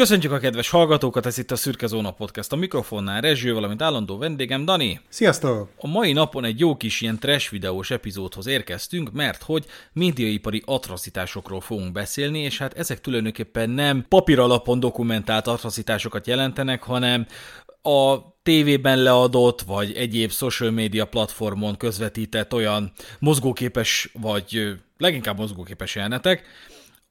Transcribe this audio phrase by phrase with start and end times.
[0.00, 4.18] Köszöntjük a kedves hallgatókat, ez itt a Szürke Zóna Podcast a mikrofonnál Rezső, valamint állandó
[4.18, 5.00] vendégem Dani.
[5.08, 5.70] Sziasztok!
[5.76, 11.60] A mai napon egy jó kis ilyen trash videós epizódhoz érkeztünk, mert hogy médiaipari atrocitásokról
[11.60, 17.26] fogunk beszélni, és hát ezek tulajdonképpen nem papíralapon dokumentált atrocitásokat jelentenek, hanem
[17.82, 26.44] a tévében leadott, vagy egyéb social media platformon közvetített olyan mozgóképes, vagy leginkább mozgóképes jelenetek,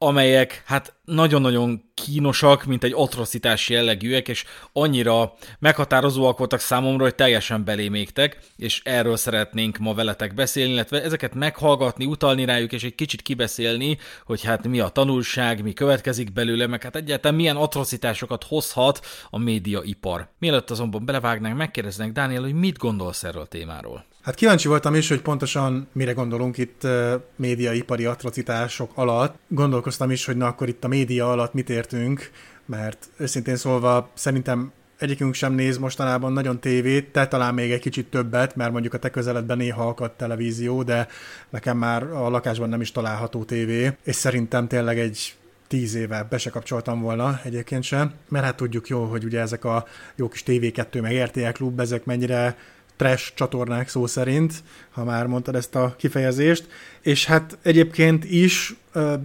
[0.01, 7.63] amelyek hát nagyon-nagyon kínosak, mint egy atrocitás jellegűek, és annyira meghatározóak voltak számomra, hogy teljesen
[7.63, 13.21] belémégtek, és erről szeretnénk ma veletek beszélni, illetve ezeket meghallgatni, utalni rájuk, és egy kicsit
[13.21, 19.05] kibeszélni, hogy hát mi a tanulság, mi következik belőle, meg hát egyáltalán milyen atrocitásokat hozhat
[19.29, 20.27] a médiaipar.
[20.37, 24.05] Mielőtt azonban belevágnánk, megkérdeznek Dániel, hogy mit gondolsz erről a témáról?
[24.21, 26.87] Hát kíváncsi voltam is, hogy pontosan mire gondolunk itt
[27.35, 29.35] médiaipari atrocitások alatt.
[29.47, 32.29] Gondolkoztam is, hogy na akkor itt a média alatt mit értünk,
[32.65, 38.09] mert őszintén szólva szerintem egyikünk sem néz mostanában nagyon tévét, te talán még egy kicsit
[38.09, 41.07] többet, mert mondjuk a te közeledben néha akad televízió, de
[41.49, 45.35] nekem már a lakásban nem is található tévé, és szerintem tényleg egy
[45.67, 49.65] tíz éve be se kapcsoltam volna egyébként sem, mert hát tudjuk jó, hogy ugye ezek
[49.65, 52.57] a jó kis TV2 meg RTL klub, ezek mennyire
[52.99, 54.53] trash csatornák szó szerint,
[54.91, 56.67] ha már mondtad ezt a kifejezést,
[57.01, 58.75] és hát egyébként is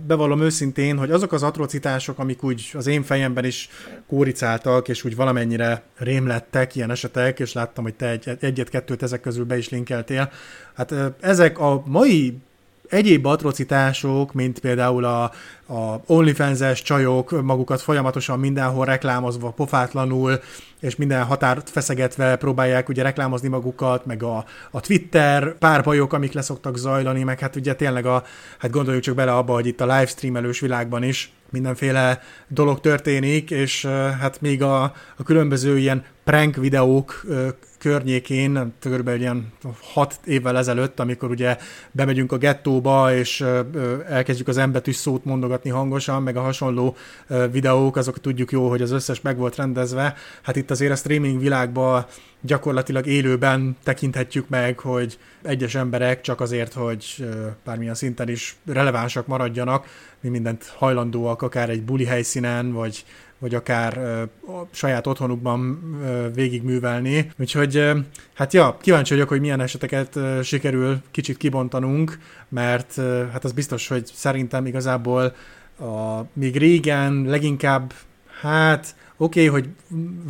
[0.06, 3.68] bevallom őszintén, hogy azok az atrocitások, amik úgy az én fejemben is
[4.06, 9.44] kóricáltak, és úgy valamennyire rémlettek ilyen esetek, és láttam, hogy te egy, egyet-kettőt ezek közül
[9.44, 10.30] be is linkeltél,
[10.74, 12.38] hát ezek a mai
[12.94, 15.22] egyéb atrocitások, mint például a,
[15.66, 20.40] a OnlyFans-es csajok magukat folyamatosan mindenhol reklámozva, pofátlanul,
[20.80, 26.76] és minden határt feszegetve próbálják ugye reklámozni magukat, meg a, a Twitter párbajok, amik leszoktak
[26.76, 28.22] zajlani, meg hát ugye tényleg a,
[28.58, 33.84] hát gondoljuk csak bele abba, hogy itt a livestreamelős világban is mindenféle dolog történik, és
[34.20, 34.82] hát még a,
[35.16, 37.24] a különböző ilyen prank videók
[37.84, 41.56] környékén, körülbelül ilyen hat évvel ezelőtt, amikor ugye
[41.90, 43.44] bemegyünk a gettóba, és
[44.08, 46.96] elkezdjük az embetűs szót mondogatni hangosan, meg a hasonló
[47.50, 50.14] videók, azok tudjuk jó, hogy az összes meg volt rendezve.
[50.42, 52.06] Hát itt azért a streaming világban
[52.40, 57.28] gyakorlatilag élőben tekinthetjük meg, hogy egyes emberek csak azért, hogy
[57.64, 59.86] bármilyen szinten is relevánsak maradjanak,
[60.20, 63.04] mi mindent hajlandóak akár egy buli helyszínen, vagy
[63.38, 63.98] vagy akár
[64.46, 65.80] a saját otthonukban
[66.34, 67.30] végigművelni.
[67.38, 67.90] Úgyhogy
[68.34, 72.18] hát ja, kíváncsi vagyok, hogy milyen eseteket sikerül kicsit kibontanunk,
[72.48, 72.94] mert
[73.32, 75.34] hát az biztos, hogy szerintem igazából
[75.78, 77.92] a, még régen leginkább
[78.40, 79.70] hát oké, okay, hogy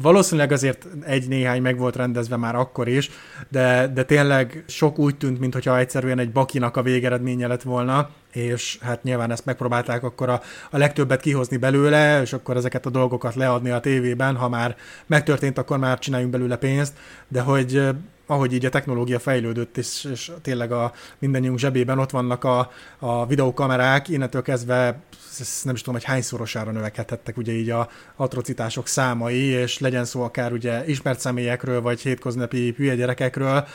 [0.03, 3.10] valószínűleg azért egy-néhány meg volt rendezve már akkor is,
[3.48, 8.78] de, de tényleg sok úgy tűnt, mintha egyszerűen egy bakinak a végeredménye lett volna, és
[8.81, 10.41] hát nyilván ezt megpróbálták akkor a,
[10.71, 15.59] a legtöbbet kihozni belőle, és akkor ezeket a dolgokat leadni a tévében, ha már megtörtént,
[15.59, 16.93] akkor már csináljunk belőle pénzt,
[17.28, 17.95] de hogy
[18.27, 23.27] ahogy így a technológia fejlődött, és, és tényleg a mindannyiunk zsebében ott vannak a, a
[23.27, 25.01] videókamerák, innentől kezdve
[25.62, 30.53] nem is tudom, hogy hányszorosára növekedhettek ugye így a atrocitások számai, és legyen szó akár
[30.53, 33.66] ugye ismert személyekről, vagy hétköznapi hülye gyerekekről,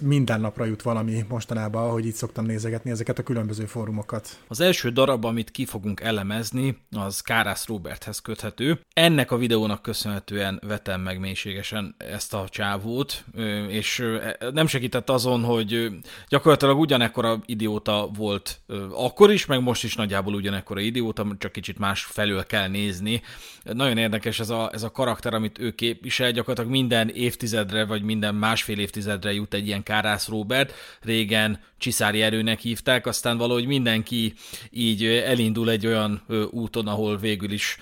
[0.00, 4.38] minden napra jut valami mostanában, ahogy így szoktam nézegetni ezeket a különböző fórumokat.
[4.48, 8.80] Az első darab, amit ki fogunk elemezni, az Kárász Roberthez köthető.
[8.92, 13.24] Ennek a videónak köszönhetően vetem meg mélységesen ezt a csávót,
[13.68, 14.04] és
[14.52, 15.88] nem segített azon, hogy
[16.28, 18.60] gyakorlatilag ugyanekkora idióta volt
[18.92, 23.22] akkor is, meg most is nagyjából ugyanekkora idióta, csak kicsit más felől kell nézni.
[23.62, 28.34] Nagyon érdekes ez a, ez a karakter, amit ő képvisel, gyakorlatilag minden évtizedre, vagy minden
[28.34, 34.34] másfél évtizedre jut egy ilyen Kárász Robert, régen Csiszári erőnek hívták, aztán valahogy mindenki
[34.70, 37.78] így elindul egy olyan úton, ahol végül is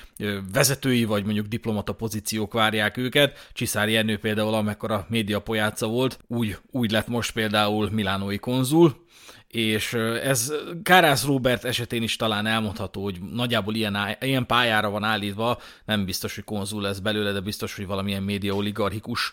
[0.52, 3.50] vezetői vagy mondjuk diplomata pozíciók várják őket.
[3.52, 9.05] Csiszári Ernő például amekkora médiapojáca volt, úgy, úgy lett most például Milánói konzul,
[9.49, 9.93] és
[10.23, 10.52] ez
[10.82, 16.34] Kárász Robert esetén is talán elmondható, hogy nagyjából ilyen, ilyen pályára van állítva, nem biztos,
[16.34, 19.32] hogy konzul lesz belőle, de biztos, hogy valamilyen média oligarchikus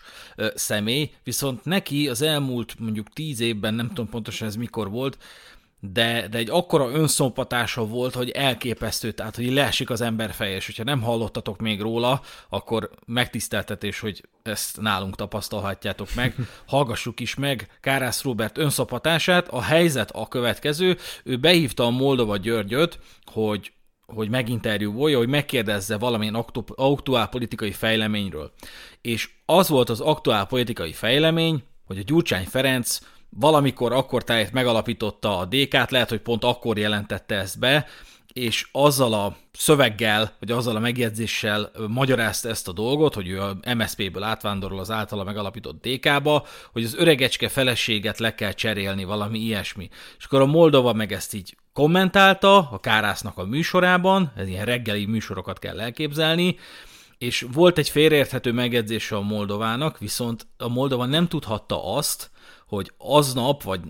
[0.54, 5.18] személy, viszont neki az elmúlt mondjuk tíz évben, nem tudom pontosan ez mikor volt,
[5.92, 10.66] de, de egy akkora önszompatása volt, hogy elképesztő, tehát hogy leesik az ember feje, és
[10.66, 16.34] hogyha nem hallottatok még róla, akkor megtiszteltetés, hogy ezt nálunk tapasztalhatjátok meg.
[16.66, 19.48] Hallgassuk is meg Kárász Robert önszopatását.
[19.48, 22.98] A helyzet a következő, ő behívta a Moldova Györgyöt,
[23.32, 23.72] hogy
[24.06, 26.44] hogy meginterjúvolja, hogy megkérdezze valamilyen
[26.74, 28.52] aktuál politikai fejleményről.
[29.00, 32.98] És az volt az aktuál politikai fejlemény, hogy a Gyurcsány Ferenc
[33.36, 37.86] valamikor akkor tájét megalapította a DK-t, lehet, hogy pont akkor jelentette ezt be,
[38.34, 43.56] és azzal a szöveggel, vagy azzal a megjegyzéssel magyarázta ezt a dolgot, hogy ő a
[43.74, 49.88] MSZP-ből átvándorol az általa megalapított DK-ba, hogy az öregecske feleséget le kell cserélni, valami ilyesmi.
[50.18, 55.06] És akkor a Moldova meg ezt így kommentálta a Kárásznak a műsorában, ez ilyen reggeli
[55.06, 56.56] műsorokat kell elképzelni,
[57.18, 62.30] és volt egy félreérthető megjegyzése a Moldovának, viszont a Moldova nem tudhatta azt,
[62.66, 63.80] hogy aznap, vagy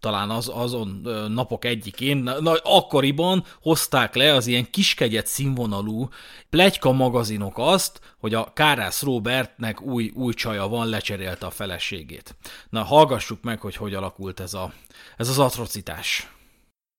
[0.00, 6.08] talán az, azon napok egyikén, na, akkoriban hozták le az ilyen kiskegyet színvonalú
[6.50, 12.36] plegyka magazinok azt, hogy a Kárász Robertnek új, új csaja van, lecserélte a feleségét.
[12.70, 14.72] Na, hallgassuk meg, hogy hogy alakult ez, a,
[15.16, 16.28] ez az atrocitás.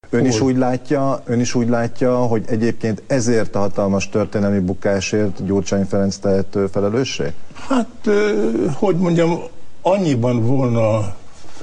[0.10, 5.46] Ön is, úgy látja, ön is úgy látja, hogy egyébként ezért a hatalmas történelmi bukásért
[5.46, 7.34] Gyurcsány Ferenc tehető felelőssé?
[7.68, 8.10] Hát,
[8.74, 9.40] hogy mondjam,
[9.82, 11.16] annyiban volna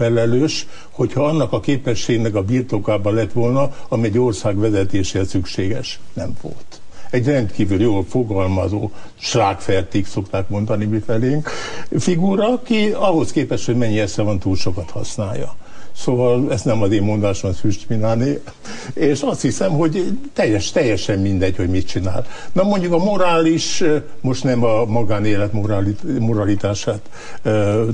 [0.03, 6.01] felelős, hogyha annak a képességnek a birtokában lett volna, ami egy ország vezetéséhez szükséges.
[6.13, 6.81] Nem volt.
[7.11, 11.51] Egy rendkívül jól fogalmazó, slágfertig szokták mondani mi felénk,
[11.99, 15.55] figura, aki ahhoz képest, hogy mennyi esze van, túl sokat használja.
[15.97, 18.39] Szóval ezt nem az én mondásom, az Füst Mináni.
[18.95, 22.27] És azt hiszem, hogy teljes, teljesen mindegy, hogy mit csinál.
[22.53, 23.85] Na mondjuk a morális,
[24.21, 25.53] most nem a magánélet
[26.19, 27.01] moralitását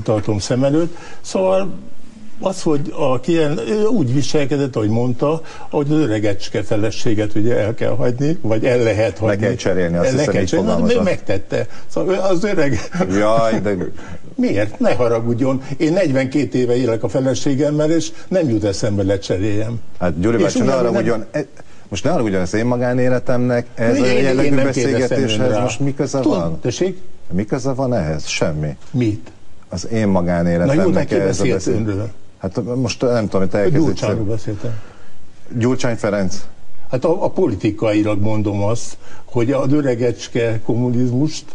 [0.03, 1.73] tartom szem előtt, szóval
[2.39, 3.59] az, hogy a ilyen,
[3.91, 9.17] úgy viselkedett, ahogy mondta, hogy az öregecske feleséget ugye el kell hagyni, vagy el lehet
[9.17, 9.41] hagyni.
[9.41, 11.67] Le kell cserélni, azt le kell cserélni, ő megtette.
[11.87, 12.79] Szóval az öreg...
[13.17, 13.75] Jaj, de...
[14.35, 14.79] Miért?
[14.79, 15.61] Ne haragudjon.
[15.77, 19.79] Én 42 éve élek a feleségemmel, és nem jut eszembe lecseréljem.
[19.99, 21.25] Hát Gyuri bácsi, ne haragudjon.
[21.31, 21.45] Nem...
[21.89, 26.31] Most ne haragudjon az én magánéletemnek, ez én, a jellegű beszélgetéshez most mi köze Tud,
[26.31, 26.59] van?
[26.59, 27.01] Tessék?
[27.31, 28.27] Mi köze van ehhez?
[28.27, 28.75] Semmi.
[28.91, 29.31] Mit?
[29.69, 32.09] Az én magánéletemnek Na jó, ehhez a beszélgetéshez.
[32.39, 33.69] Hát most nem tudom, hogy te.
[33.69, 34.79] Gyurcsányról beszéltem.
[35.57, 36.45] Gyurcsány Ferenc.
[36.91, 41.45] Hát a, a politikailag mondom azt, hogy a öregecske kommunizmust,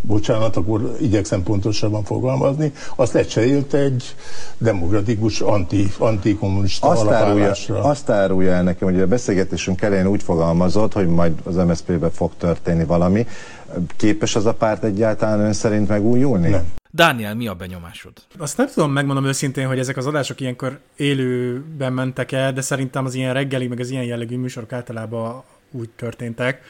[0.00, 4.14] bocsánat, akkor igyekszem pontosabban fogalmazni, azt lecserélte egy
[4.58, 10.92] demokratikus anti, antikommunista azt árulja, azt árulja el nekem, hogy a beszélgetésünk elején úgy fogalmazott,
[10.92, 13.26] hogy majd az MSZP-be fog történni valami.
[13.96, 16.48] Képes az a párt egyáltalán ön szerint megújulni?
[16.48, 16.78] Nem.
[16.90, 18.12] Dániel, mi a benyomásod?
[18.38, 23.04] Azt nem tudom megmondom őszintén, hogy ezek az adások ilyenkor élőben mentek el, de szerintem
[23.04, 26.62] az ilyen reggeli, meg az ilyen jellegű műsorok általában úgy történtek.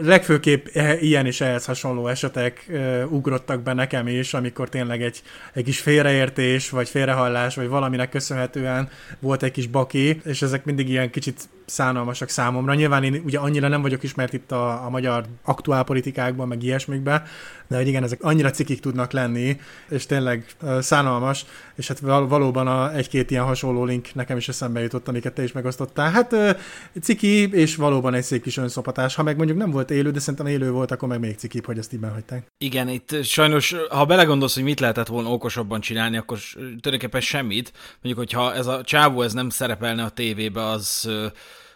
[0.00, 2.70] Legfőképp e, ilyen és ehhez hasonló esetek
[3.08, 5.22] ugrottak be nekem is, amikor tényleg egy,
[5.52, 8.88] egy kis félreértés, vagy félrehallás, vagy valaminek köszönhetően
[9.18, 12.74] volt egy kis baki, és ezek mindig ilyen kicsit szánalmasak számomra.
[12.74, 17.22] Nyilván én ugye annyira nem vagyok ismert itt a, a magyar aktuálpolitikákban, meg ilyesmikben,
[17.66, 21.44] de hogy igen, ezek annyira cikik tudnak lenni, és tényleg uh, szánalmas,
[21.74, 25.42] és hát val- valóban a egy-két ilyen hasonló link nekem is eszembe jutott, amiket te
[25.42, 26.10] is megosztottál.
[26.10, 26.50] Hát uh,
[27.02, 29.14] ciki, és valóban egy szép kis önszopatás.
[29.14, 31.78] Ha meg mondjuk nem volt élő, de szerintem élő volt, akkor meg még cikibb, hogy
[31.78, 32.46] ezt így hagyták.
[32.58, 37.72] Igen, itt sajnos, ha belegondolsz, hogy mit lehetett volna okosabban csinálni, akkor tulajdonképpen semmit.
[38.02, 41.10] Mondjuk, hogyha ez a csávó ez nem szerepelne a tévébe, az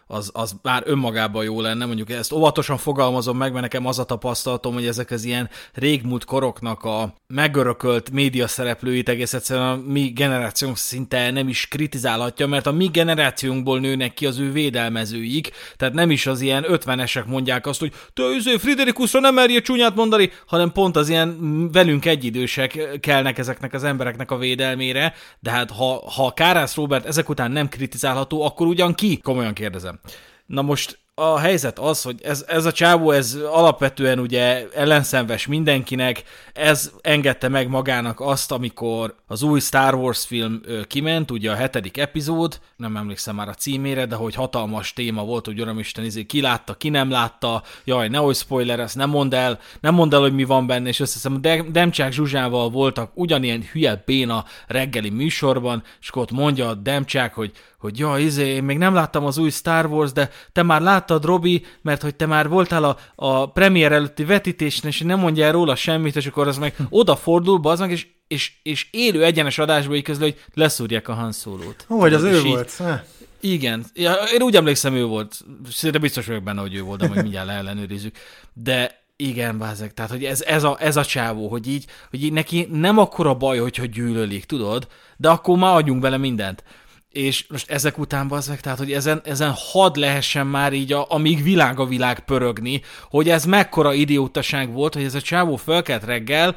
[0.08, 1.87] az, az már önmagában jó lenne.
[1.87, 6.25] Mondjuk ezt óvatosan fogalmazom meg, mert nekem az a tapasztalatom, hogy ezek az ilyen régmúlt
[6.25, 12.66] koroknak a megörökölt média szereplőit egész egyszerűen a mi generációnk szinte nem is kritizálhatja, mert
[12.66, 17.66] a mi generációnkból nőnek ki az ő védelmezőik, tehát nem is az ilyen ötvenesek mondják
[17.66, 22.99] azt, hogy te üző Friderikusra nem merje csúnyát mondani, hanem pont az ilyen velünk egyidősek
[23.00, 27.68] kellnek ezeknek az embereknek a védelmére, de hát ha, ha Kárász Robert ezek után nem
[27.68, 29.18] kritizálható, akkor ugyan ki?
[29.23, 29.98] Komolyan kérdezem.
[30.47, 36.23] Na most a helyzet az, hogy ez, ez a csávó, ez alapvetően ugye ellenszenves mindenkinek,
[36.52, 41.97] ez engedte meg magának azt, amikor az új Star Wars film kiment, ugye a hetedik
[41.97, 46.40] epizód, nem emlékszem már a címére, de hogy hatalmas téma volt, hogy Uramisten, izé, ki
[46.40, 50.35] látta, ki nem látta, jaj, nehogy spoiler, ezt nem mondd el, nem mondd el, hogy
[50.35, 56.11] mi van benne, és összeszem, de Demcsák Zsuzsával voltak ugyanilyen hülye béna reggeli műsorban, és
[56.14, 59.87] ott mondja a Demcsák, hogy hogy ja, izé, én még nem láttam az új Star
[59.87, 64.25] Wars, de te már láttad, Robi, mert hogy te már voltál a, a premier előtti
[64.25, 68.52] vetítésen, és nem mondjál róla semmit, és akkor az meg odafordul, az meg, és, és,
[68.62, 71.87] és élő egyenes adásba így közül, hogy leszúrják a Han Solo-t.
[71.90, 72.82] Ó, hogy az ő volt.
[73.40, 75.38] Igen, ja, én úgy emlékszem, ő volt.
[75.70, 78.16] Szinte biztos vagyok benne, hogy ő volt, de majd mindjárt leellenőrizzük.
[78.52, 82.32] De igen, bázek, tehát hogy ez, ez, a, ez a csávó, hogy így, hogy így
[82.32, 84.88] neki nem akkora baj, hogyha gyűlölik, tudod?
[85.16, 86.64] De akkor már adjunk bele mindent
[87.12, 91.43] és most ezek után az tehát hogy ezen, ezen had lehessen már így, a, amíg
[91.43, 96.57] világ a világ pörögni, hogy ez mekkora idiótaság volt, hogy ez a csávó fölkelt reggel,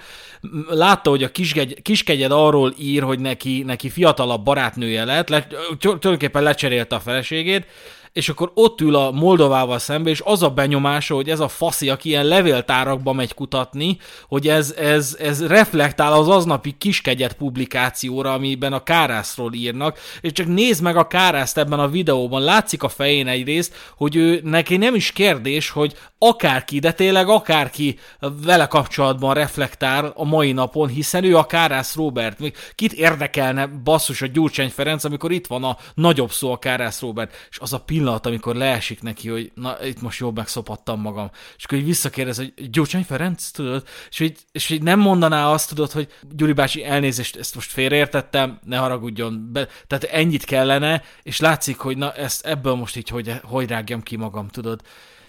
[0.70, 5.48] látta, hogy a kiskegy, kiskegyed arról ír, hogy neki, neki fiatalabb barátnője lett, le,
[5.80, 7.66] tulajdonképpen lecserélte a feleségét,
[8.14, 11.90] és akkor ott ül a Moldovával szembe, és az a benyomása, hogy ez a faszi,
[11.90, 18.74] aki ilyen levéltárakba megy kutatni, hogy ez, ez, ez reflektál az aznapi kiskegyet publikációra, amiben
[18.74, 23.28] a Kárászról írnak, és csak nézd meg a Kárászt ebben a videóban, látszik a fején
[23.28, 28.00] egyrészt, hogy ő neki nem is kérdés, hogy akárki, de tényleg akárki
[28.44, 32.40] vele kapcsolatban reflektál a mai napon, hiszen ő a Kárász Robert.
[32.76, 37.48] Kit érdekelne basszus a Gyurcsány Ferenc, amikor itt van a nagyobb szó a Kárász Robert,
[37.50, 41.32] és az a pillanat, amikor leesik neki, hogy na, itt most jobb megszopattam magam.
[41.58, 43.84] És akkor így visszakérdez, hogy Gyurcsány Ferenc, tudod?
[44.10, 48.60] És hogy, és hogy nem mondaná azt, tudod, hogy Gyuri bácsi, elnézést, ezt most félreértettem,
[48.66, 53.40] ne haragudjon, be, tehát ennyit kellene, és látszik, hogy na, ezt ebből most így hogy,
[53.44, 54.82] hogy rágjam ki magam, tudod?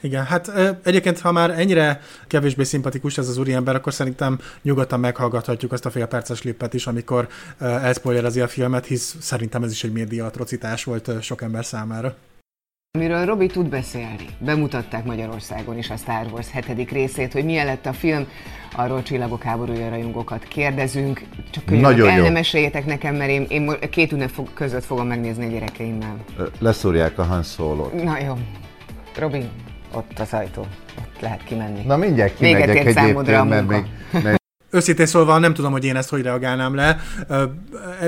[0.02, 0.52] Igen, hát
[0.82, 5.90] egyébként, ha már ennyire kevésbé szimpatikus ez az úriember, akkor szerintem nyugodtan meghallgathatjuk azt a
[5.90, 11.22] félperces klippet is, amikor elszpoilerezi a filmet, hisz szerintem ez is egy média atrocitás volt
[11.22, 12.16] sok ember számára.
[12.98, 14.26] Amiről Robi tud beszélni.
[14.38, 18.26] Bemutatták Magyarországon is a Star Wars hetedik részét, hogy milyen lett a film,
[18.76, 21.22] arról csillagok háborúja rajongókat kérdezünk.
[21.50, 25.48] Csak könyörgök, el nem meséljétek nekem, mert én, én két ünnep között fogom megnézni a
[25.48, 26.16] gyerekeimmel.
[26.58, 28.38] Leszúrják a Han solo Na jó.
[29.18, 29.48] Robi,
[29.94, 30.66] ott az ajtó,
[30.98, 31.82] ott lehet kimenni.
[31.86, 33.84] Na mindjárt kimegyek egyébként, mert még,
[34.22, 36.98] még Őszintén szólva nem tudom, hogy én ezt hogy reagálnám le.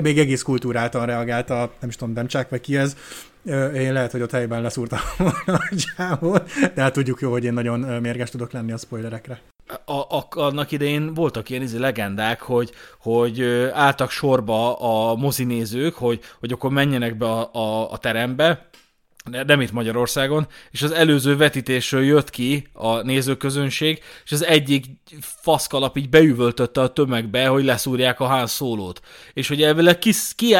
[0.02, 2.96] Még egész kultúráltan reagálta, nem is tudom, Demcsák, vagy ki ez.
[3.74, 7.52] Én lehet, hogy ott helyben leszúrtam volna a csávot, de hát tudjuk jó, hogy én
[7.52, 9.40] nagyon mérges tudok lenni a spoilerekre.
[9.84, 16.20] A, a, annak idején voltak ilyen izi legendák, hogy, hogy álltak sorba a mozinézők, hogy,
[16.40, 18.68] hogy akkor menjenek be a, a, a terembe,
[19.30, 24.84] nem itt Magyarországon, és az előző vetítésről jött ki a nézőközönség, és az egyik
[25.20, 29.00] faszkalap így beüvöltötte a tömegbe, hogy leszúrják a hán szólót.
[29.32, 29.98] És hogy ebből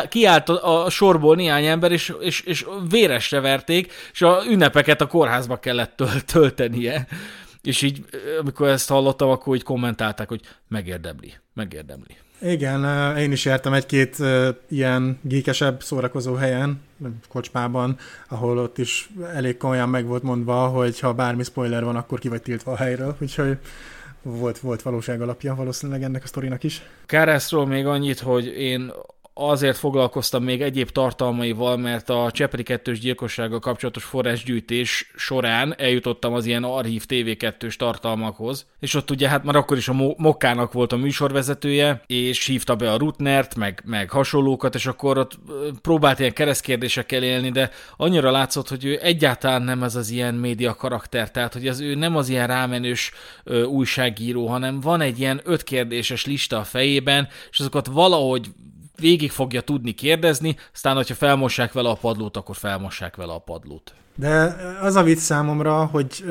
[0.09, 5.59] kiállt a, sorból néhány ember, és, és, és véresre verték, és a ünnepeket a kórházba
[5.59, 7.06] kellett töltenie.
[7.62, 8.04] És így,
[8.40, 12.24] amikor ezt hallottam, akkor így kommentálták, hogy megérdemli, megérdemli.
[12.45, 14.17] Igen, én is jártam egy-két
[14.69, 16.83] ilyen gíkesebb szórakozó helyen,
[17.29, 17.97] kocsmában,
[18.29, 22.29] ahol ott is elég komolyan meg volt mondva, hogy ha bármi spoiler van, akkor ki
[22.29, 23.59] vagy tiltva a helyről, úgyhogy
[24.23, 26.83] volt, volt valóság alapja valószínűleg ennek a sztorinak is.
[27.07, 28.93] Kárászról még annyit, hogy én
[29.35, 36.47] azért foglalkoztam még egyéb tartalmaival, mert a Csepri 2 gyilkossággal kapcsolatos forrásgyűjtés során eljutottam az
[36.47, 40.97] ilyen archív TV2-s tartalmakhoz, és ott ugye hát már akkor is a Mokkának volt a
[40.97, 45.38] műsorvezetője, és hívta be a Rutnert, meg, meg hasonlókat, és akkor ott
[45.83, 50.75] próbált ilyen keresztkérdésekkel élni, de annyira látszott, hogy ő egyáltalán nem ez az ilyen média
[50.75, 53.12] karakter, tehát hogy az ő nem az ilyen rámenős
[53.45, 58.47] ö, újságíró, hanem van egy ilyen ötkérdéses lista a fejében, és azokat valahogy
[59.05, 63.95] végig fogja tudni kérdezni, aztán, hogyha felmossák vele a padlót, akkor felmossák vele a padlót.
[64.17, 66.25] De az a vicc számomra, hogy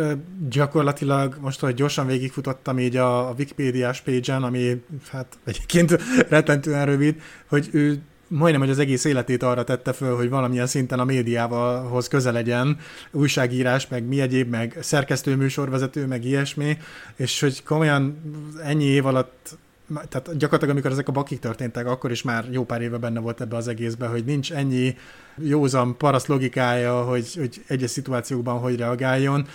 [0.49, 6.01] gyakorlatilag most, hogy gyorsan végigfutottam így a, a Wikipédiás page ami hát egyébként
[6.35, 10.99] rettentően rövid, hogy ő majdnem, hogy az egész életét arra tette föl, hogy valamilyen szinten
[10.99, 12.77] a médiával hoz közel legyen,
[13.11, 16.77] újságírás, meg mi egyéb, meg szerkesztő, műsorvezető, meg ilyesmi,
[17.15, 18.21] és hogy komolyan
[18.63, 19.57] ennyi év alatt
[19.93, 23.41] tehát gyakorlatilag amikor ezek a bakik történtek, akkor is már jó pár éve benne volt
[23.41, 24.95] ebbe az egészbe, hogy nincs ennyi
[25.37, 29.47] józan paraszt logikája, hogy, hogy egyes szituációkban hogy reagáljon.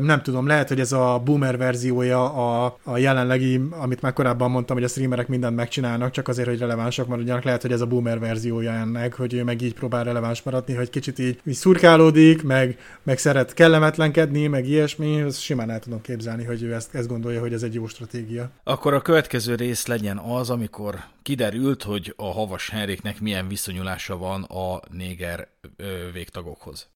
[0.00, 4.76] Nem tudom, lehet, hogy ez a boomer verziója a, a jelenlegi, amit már korábban mondtam,
[4.76, 7.44] hogy a streamerek mindent megcsinálnak, csak azért, hogy relevánsak maradjanak.
[7.44, 10.90] Lehet, hogy ez a boomer verziója ennek, hogy ő meg így próbál releváns maradni, hogy
[10.90, 15.20] kicsit így, így szurkálódik, meg, meg szeret kellemetlenkedni, meg ilyesmi.
[15.20, 18.50] Ezt simán el tudom képzelni, hogy ő ezt, ezt gondolja, hogy ez egy jó stratégia.
[18.64, 24.42] Akkor a következő rész legyen az, amikor kiderült, hogy a Havas Henriknek milyen viszonyulása van
[24.42, 26.86] a néger ö, végtagokhoz.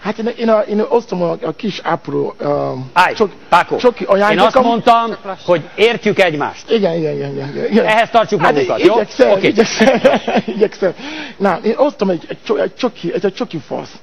[0.00, 2.34] Hát én, én, én osztom a, a kis apró...
[2.40, 6.70] Um, Állj, sok, Páko, csoki én azt mondtam, hogy értjük egymást.
[6.70, 7.30] Igen, igen, igen.
[7.32, 7.86] igen, igen.
[7.86, 8.94] Ehhez tartsuk hát magunkat, jó?
[8.94, 9.48] Igyekszem, okay.
[9.48, 10.00] igyekszem,
[10.56, 10.94] igyekszem.
[11.36, 13.94] Na, én osztom egy, egy, egy csoki, egy, egy csoki fasz.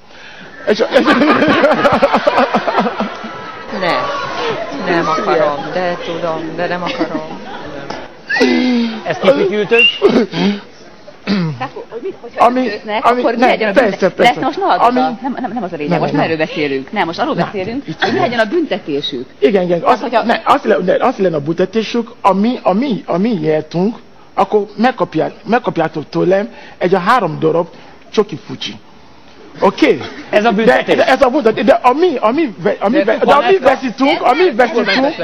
[0.66, 1.04] Egy, egy,
[3.80, 3.96] ne,
[4.86, 7.40] nem akarom, de tudom, de nem akarom.
[9.04, 9.20] Ezt
[11.28, 12.40] kifütyültök?
[12.40, 12.68] ami,
[13.02, 14.32] ami, akkor nem, legyen a persze, persze.
[14.34, 16.92] Lesz most hallgat, ami, nem, nem, nem az a lényeg, nem, most nem erről beszélünk.
[16.92, 19.26] Nem, most arról nem, beszélünk, hogy mi legyen a büntetésük.
[19.38, 23.96] Igen, igen, az, az, ne, az, ne, az lenne a büntetésük, ami, ami, ami nyertunk,
[24.34, 27.66] akkor megkapják, megkapjátok tőlem egy a három darab
[28.10, 28.74] csoki fucsi.
[29.60, 29.94] Oké?
[29.94, 30.08] Okay.
[30.30, 30.84] Ez a büntetés.
[30.84, 31.64] De, de ez a büntetés.
[31.64, 35.16] De ami, ami, ami, de, de ami veszítünk, ami veszítünk,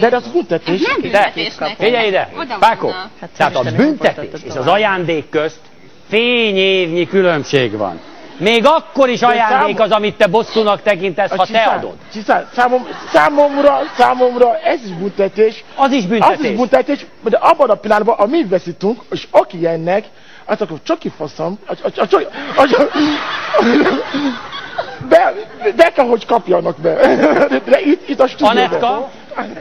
[0.00, 0.80] de ez a büntetés.
[1.10, 1.32] De,
[1.78, 2.28] figyelj ide,
[2.58, 2.90] Páko,
[3.36, 5.60] tehát a büntetés és az ajándék közt
[6.08, 8.00] fényévnyi különbség van.
[8.38, 11.94] Még akkor is ajándék az, amit te bosszúnak tekintesz, ha te adod.
[12.12, 15.64] Csiszán, számom, számomra, számomra ez is büntetés.
[15.74, 16.38] Az is büntetés.
[16.38, 20.04] Az is büntetés, de abban a pillanatban, amit veszítünk, és aki ennek,
[20.48, 21.58] azt akkor csak kifaszom,
[25.08, 25.34] be,
[25.76, 26.94] be kell, hogy kapjanak be.
[27.64, 28.56] De itt, itt a stúdióban.
[28.56, 29.10] Anetka?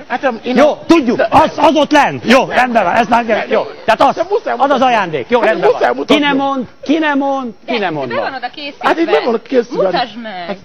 [0.08, 0.84] Hát, én jó, a...
[0.88, 2.24] tudjuk, az, az ott lent.
[2.26, 3.64] Jó, rendben van, ez már jó.
[3.86, 4.26] Tehát az,
[4.58, 5.30] az az ajándék.
[5.30, 6.06] Jó, hát rendben van.
[6.06, 8.10] Ki nem mond, ki nem mond, ki nem mond.
[8.10, 8.88] Be van oda készítve.
[8.88, 9.84] Hát itt be van készítve.
[9.84, 10.48] Mutasd meg.
[10.48, 10.58] Hát-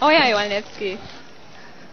[0.00, 0.98] Olyan jól néz ki.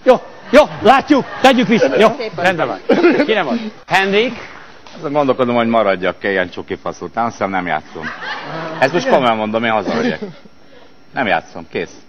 [0.04, 0.16] Jó,
[0.50, 2.00] jó, látjuk, tegyük vissza.
[2.00, 2.80] Jó, rendben van.
[3.26, 3.72] Ki nem mond.
[3.88, 4.54] Henrik?
[4.98, 8.04] Azon gondolkodom, hogy maradjak-e ilyen csuki fasz után, azt nem játszom.
[8.80, 10.20] Ezt most komolyan mondom, én hazamegyek.
[11.14, 12.06] Nem játszom, kész.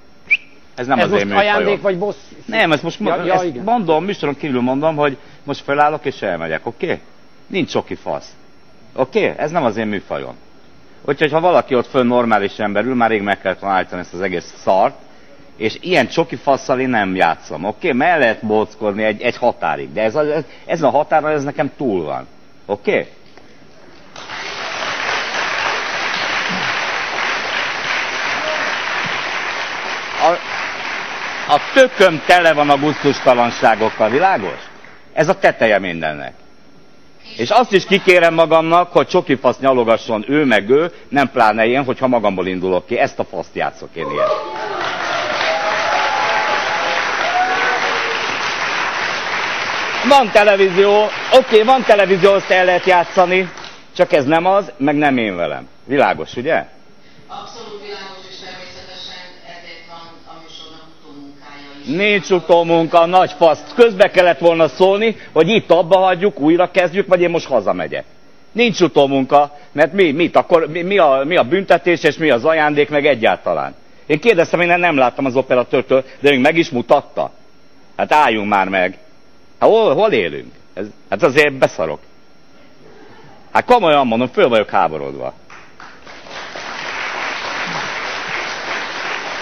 [0.74, 2.30] Ez nem ez az most én ajándék vagy bossz?
[2.46, 3.64] Nem, ezt most ja, ja, ezt igen.
[3.64, 6.84] mondom, műsoron kívül mondom, hogy most felállok és elmegyek, oké?
[6.86, 7.00] Okay?
[7.46, 8.36] Nincs csoki fasz.
[8.94, 9.24] Oké?
[9.24, 9.38] Okay?
[9.44, 10.34] Ez nem az én műfajom.
[11.04, 14.20] Úgyhogy ha valaki ott fönn normális emberül, már rég meg kellett volna állítani ezt az
[14.20, 14.94] egész szart,
[15.56, 17.86] és ilyen csoki fasszal én nem játszom, oké?
[17.86, 17.98] Okay?
[17.98, 21.70] Mert lehet bockodni egy, egy határig, de ez a, ez, ez a határa, ez nekem
[21.76, 22.26] túl van.
[22.66, 22.90] Oké?
[22.90, 23.06] Okay?
[30.22, 30.30] A,
[31.54, 34.58] a tököm tele van a gusztustalanságokkal, világos?
[35.12, 36.32] Ez a teteje mindennek.
[37.36, 42.06] És azt is kikérem magamnak, hogy csoki nyalogasson ő meg ő, nem pláne én, hogyha
[42.06, 42.98] magamból indulok ki.
[42.98, 44.28] Ezt a faszt játszok én ilyen.
[50.08, 53.50] Van televízió, oké, okay, van televízió, azt el lehet játszani,
[53.96, 55.68] csak ez nem az, meg nem én velem.
[55.84, 56.54] Világos, ugye?
[57.28, 59.24] Abszolút világos, és természetesen
[59.58, 61.96] ezért van a műsornak utómunkája is.
[61.96, 63.74] Nincs utómunka, nagy faszt.
[63.74, 68.04] Közbe kellett volna szólni, hogy itt abba hagyjuk, újra kezdjük, vagy én most hazamegyek.
[68.52, 72.44] Nincs utómunka, mert mi, mit, akkor mi, mi, a, mi a büntetés, és mi az
[72.44, 73.74] ajándék, meg egyáltalán.
[74.06, 77.30] Én kérdeztem, én nem láttam az operatőrtől, de még meg is mutatta.
[77.96, 78.98] Hát álljunk már meg.
[79.60, 80.52] Hát hol, hol élünk?
[80.74, 82.00] Ez, hát azért beszarok.
[83.52, 85.32] Hát komolyan mondom, föl vagyok háborodva.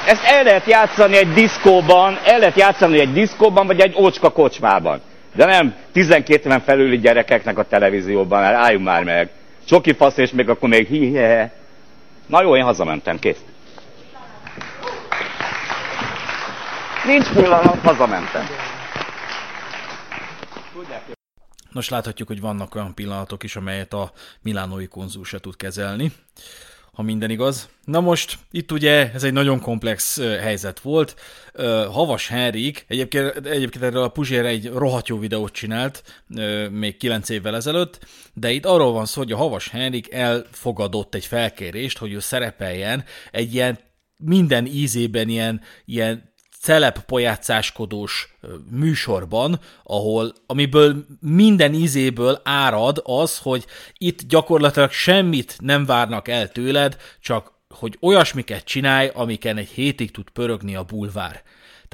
[0.07, 5.01] Ezt el lehet játszani egy diszkóban, el lehet játszani egy diszkóban, vagy egy ócska kocsmában.
[5.35, 9.31] De nem 12 éven felüli gyerekeknek a televízióban, hát álljunk már meg.
[9.67, 11.53] Csoki fasz, és még akkor még hi -he.
[12.27, 13.41] Na jó, én hazamentem, kész.
[17.07, 18.47] Nincs pillanat, hazamentem.
[21.71, 26.13] Nos, láthatjuk, hogy vannak olyan pillanatok is, amelyet a milánói konzul se tud kezelni,
[26.93, 27.69] ha minden igaz.
[27.85, 31.21] Na most, itt ugye ez egy nagyon komplex helyzet volt.
[31.91, 36.25] Havas Henrik, egyébként, egyébként erről a Puzsér egy rohadt jó videót csinált,
[36.71, 41.27] még 9 évvel ezelőtt, de itt arról van szó, hogy a Havas Henrik elfogadott egy
[41.27, 43.79] felkérést, hogy ő szerepeljen egy ilyen
[44.17, 46.34] minden ízében ilyen, ilyen
[46.65, 48.37] celep pojátszáskodós
[48.71, 53.67] műsorban, ahol, amiből minden ízéből árad az, hogy
[53.99, 60.31] itt gyakorlatilag semmit nem várnak el tőled, csak hogy olyasmiket csinálj, amiken egy hétig tud
[60.31, 61.43] pörögni a bulvár.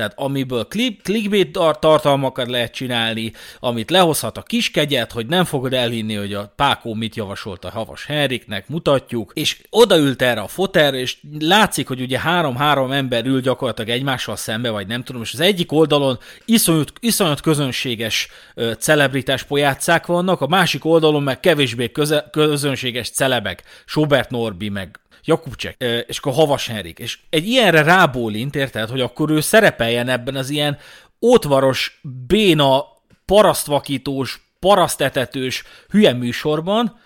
[0.00, 6.14] Tehát amiből clip, clickbait tartalmakat lehet csinálni, amit lehozhat a kiskegyet, hogy nem fogod elhinni,
[6.14, 11.16] hogy a Pákó mit javasolt a Havas Henriknek, mutatjuk, és odaült erre a foter, és
[11.38, 15.72] látszik, hogy ugye három-három ember ül gyakorlatilag egymással szembe, vagy nem tudom, és az egyik
[15.72, 23.10] oldalon iszonyat, iszonyat közönséges ö, celebritás pojátszák vannak, a másik oldalon meg kevésbé köze, közönséges
[23.10, 29.00] celebek, Sobert Norbi, meg Jakubcsek, és akkor Havas Henrik, és egy ilyenre rábólint, érted, hogy
[29.00, 30.78] akkor ő szerepeljen ebben az ilyen
[31.20, 32.84] ótvaros, béna,
[33.24, 37.00] parasztvakítós, parasztetetős hülye műsorban,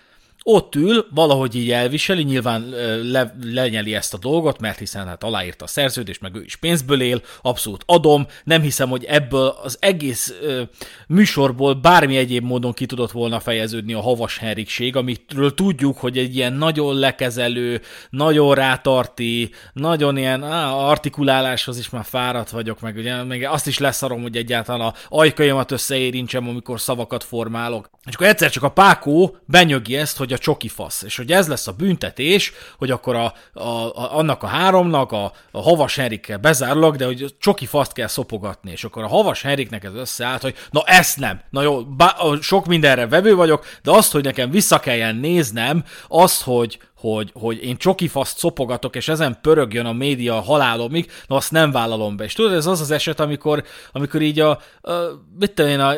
[0.47, 2.69] ott ül, valahogy így elviseli, nyilván
[3.03, 7.01] le, lenyeli ezt a dolgot, mert hiszen hát aláírta a szerződést, meg ő is pénzből
[7.01, 10.61] él, abszolút adom, nem hiszem, hogy ebből az egész ö,
[11.07, 16.35] műsorból bármi egyéb módon ki tudott volna fejeződni a havas Henrikség, amitről tudjuk, hogy egy
[16.35, 23.23] ilyen nagyon lekezelő, nagyon rátarti, nagyon ilyen á, artikuláláshoz is már fáradt vagyok, meg ugye
[23.23, 27.89] még azt is leszarom, hogy egyáltalán a ajkaimat összeérintsem, amikor szavakat formálok.
[28.05, 31.47] És akkor egyszer csak a Pákó benyögi ezt, hogy a csoki fasz, és hogy ez
[31.47, 36.37] lesz a büntetés, hogy akkor a, a, a, annak a háromnak a, a havas Henrikkel
[36.37, 40.55] bezárulok, de hogy csoki faszt kell szopogatni, és akkor a havas Henriknek ez összeállt, hogy
[40.69, 44.79] na ezt nem, na jó, bá, sok mindenre vevő vagyok, de azt, hogy nekem vissza
[44.79, 50.41] kelljen néznem, azt, hogy, hogy, hogy én csoki faszt szopogatok, és ezen pörögjön a média
[50.41, 52.23] halálomig, na azt nem vállalom be.
[52.23, 54.49] És tudod, ez az az eset, amikor, amikor így a,
[54.81, 54.91] a
[55.39, 55.93] mit tudom én, a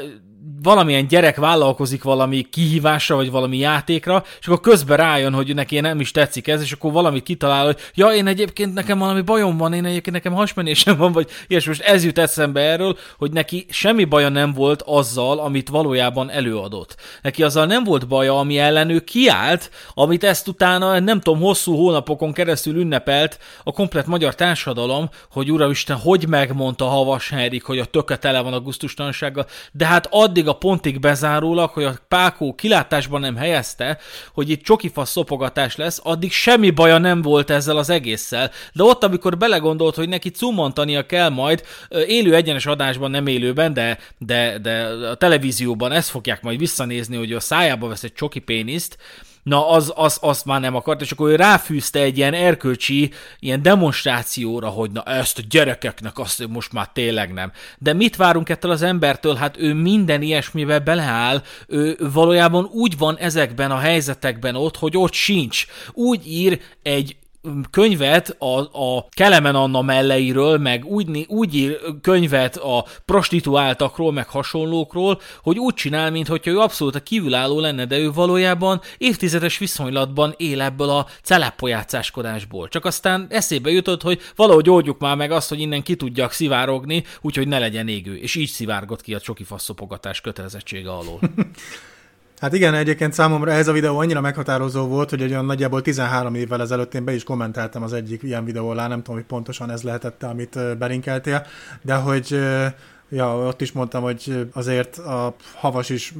[0.63, 5.99] valamilyen gyerek vállalkozik valami kihívásra, vagy valami játékra, és akkor közben rájön, hogy neki nem
[5.99, 9.73] is tetszik ez, és akkor valamit kitalál, hogy ja, én egyébként nekem valami bajom van,
[9.73, 14.03] én egyébként nekem hasmenésem van, vagy ilyes most ez jut eszembe erről, hogy neki semmi
[14.03, 16.95] baja nem volt azzal, amit valójában előadott.
[17.21, 21.75] Neki azzal nem volt baja, ami ellen ő kiállt, amit ezt utána nem tudom, hosszú
[21.75, 27.85] hónapokon keresztül ünnepelt a komplet magyar társadalom, hogy Isten, hogy megmondta Havas Henrik, hogy a
[27.85, 33.21] töke tele van a gusztustalansággal, de hát addig a pontig bezárólag, hogy a Pákó kilátásban
[33.21, 33.97] nem helyezte,
[34.33, 38.51] hogy itt csokifasz szopogatás lesz, addig semmi baja nem volt ezzel az egésszel.
[38.73, 41.63] De ott, amikor belegondolt, hogy neki cumantania kell majd,
[42.07, 47.33] élő egyenes adásban, nem élőben, de, de, de a televízióban ezt fogják majd visszanézni, hogy
[47.33, 48.97] a szájába vesz egy csoki péniszt,
[49.47, 53.61] na az, az, azt már nem akart, és akkor ő ráfűzte egy ilyen erkölcsi, ilyen
[53.61, 57.51] demonstrációra, hogy na ezt a gyerekeknek azt most már tényleg nem.
[57.77, 59.35] De mit várunk ettől az embertől?
[59.35, 65.13] Hát ő minden ilyesmibe beleáll, ő valójában úgy van ezekben a helyzetekben ott, hogy ott
[65.13, 65.65] sincs.
[65.93, 67.15] Úgy ír egy
[67.71, 75.21] könyvet a, a Kelemen Anna melleiről, meg úgy, úgy ír könyvet a prostituáltakról, meg hasonlókról,
[75.41, 80.61] hogy úgy csinál, mintha ő abszolút a kívülálló lenne, de ő valójában évtizedes viszonylatban él
[80.61, 82.67] ebből a celeppolyátszáskodásból.
[82.67, 87.03] Csak aztán eszébe jutott, hogy valahogy oldjuk már meg azt, hogy innen ki tudjak szivárogni,
[87.21, 88.15] úgyhogy ne legyen égő.
[88.15, 91.19] És így szivárgott ki a csoki faszszopogatás kötelezettsége alól.
[92.39, 96.61] Hát igen, egyébként számomra ez a videó annyira meghatározó volt, hogy olyan nagyjából 13 évvel
[96.61, 99.81] ezelőtt én be is kommentáltam az egyik ilyen videó alá, nem tudom, hogy pontosan ez
[99.81, 101.45] lehetett, amit belinkeltél,
[101.81, 102.39] de hogy
[103.09, 106.13] Ja, ott is mondtam, hogy azért a havas is,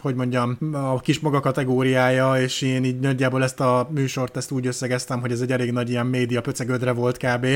[0.00, 4.66] hogy mondjam, a kis maga kategóriája, és én így nagyjából ezt a műsort ezt úgy
[4.66, 7.46] összegeztem, hogy ez egy elég nagy ilyen média pöcegödre volt kb.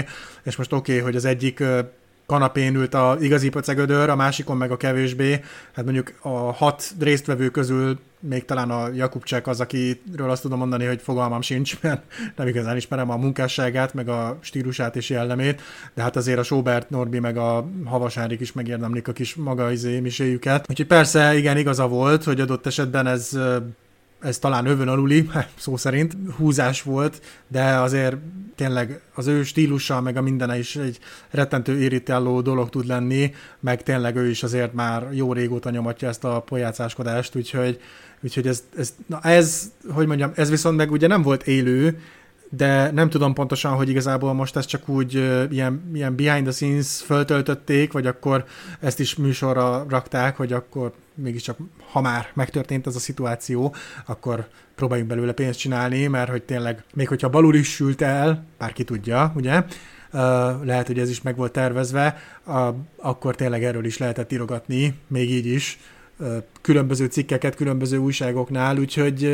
[0.42, 1.62] És most oké, okay, hogy az egyik
[2.32, 5.40] kanapén ült a igazi pöcegödör, a másikon meg a kevésbé.
[5.72, 10.84] Hát mondjuk a hat résztvevő közül még talán a Jakubcsek az, akiről azt tudom mondani,
[10.84, 12.02] hogy fogalmam sincs, mert
[12.36, 15.62] nem igazán ismerem a munkásságát, meg a stílusát és jellemét,
[15.94, 20.00] de hát azért a Sobert Norbi meg a Havasárik is megérdemlik a kis maga izé
[20.00, 20.66] miséjüket.
[20.70, 23.38] Úgyhogy persze, igen, igaza volt, hogy adott esetben ez
[24.22, 28.16] ez talán övön aluli, szó szerint, húzás volt, de azért
[28.54, 30.98] tényleg az ő stílusa, meg a mindene is egy
[31.30, 36.24] rettentő irritáló dolog tud lenni, meg tényleg ő is azért már jó régóta nyomatja ezt
[36.24, 37.80] a pojácáskodást, úgyhogy,
[38.22, 41.98] úgyhogy ez, ez, na ez, hogy mondjam, ez viszont meg ugye nem volt élő,
[42.56, 45.14] de nem tudom pontosan, hogy igazából most ezt csak úgy
[45.50, 48.44] ilyen, ilyen behind the scenes föltöltötték, vagy akkor
[48.80, 51.56] ezt is műsorra rakták, hogy akkor mégiscsak,
[51.90, 53.74] ha már megtörtént ez a szituáció,
[54.06, 58.84] akkor próbáljunk belőle pénzt csinálni, mert hogy tényleg, még hogyha balul is sült el, bárki
[58.84, 59.62] tudja, ugye,
[60.62, 62.16] lehet, hogy ez is meg volt tervezve,
[62.96, 65.78] akkor tényleg erről is lehetett írogatni, még így is,
[66.60, 69.24] különböző cikkeket különböző újságoknál, úgyhogy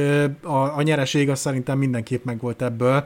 [0.43, 3.05] a, a nyereség az szerintem mindenképp meg volt ebből.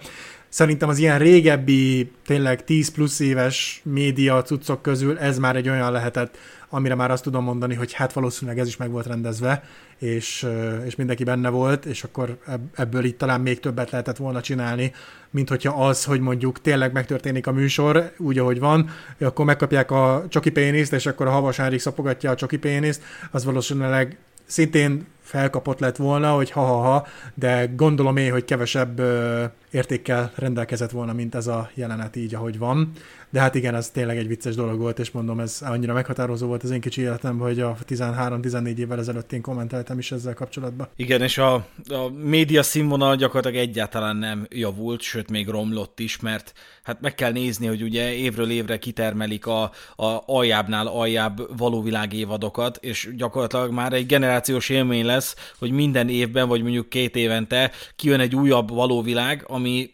[0.48, 5.92] Szerintem az ilyen régebbi, tényleg 10 plusz éves média cuccok közül ez már egy olyan
[5.92, 6.36] lehetett,
[6.74, 9.64] amire már azt tudom mondani, hogy hát valószínűleg ez is meg volt rendezve,
[9.98, 10.46] és,
[10.84, 12.38] és mindenki benne volt, és akkor
[12.74, 14.92] ebből itt talán még többet lehetett volna csinálni,
[15.30, 20.24] mint hogyha az, hogy mondjuk tényleg megtörténik a műsor, úgy, ahogy van, akkor megkapják a
[20.28, 25.78] csoki péniszt, és akkor a Havas Henrik szapogatja a csoki péniszt, az valószínűleg szintén felkapott
[25.78, 31.46] lett volna, hogy ha-ha-ha, de gondolom én, hogy kevesebb ö, értékkel rendelkezett volna, mint ez
[31.46, 32.92] a jelenet így, ahogy van.
[33.32, 36.62] De hát igen, ez tényleg egy vicces dolog volt, és mondom, ez annyira meghatározó volt
[36.62, 40.88] az én kicsi életemben, hogy a 13-14 évvel ezelőtt én kommenteltem is ezzel kapcsolatban.
[40.96, 41.54] Igen, és a,
[41.88, 47.32] a média színvonal gyakorlatilag egyáltalán nem javult, sőt még romlott is, mert hát meg kell
[47.32, 49.62] nézni, hogy ugye évről évre kitermelik a,
[49.96, 56.48] a aljábbnál aljább valóvilág évadokat, és gyakorlatilag már egy generációs élmény lesz, hogy minden évben,
[56.48, 59.90] vagy mondjuk két évente kijön egy újabb valóvilág, ami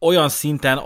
[0.00, 0.80] olyan szinten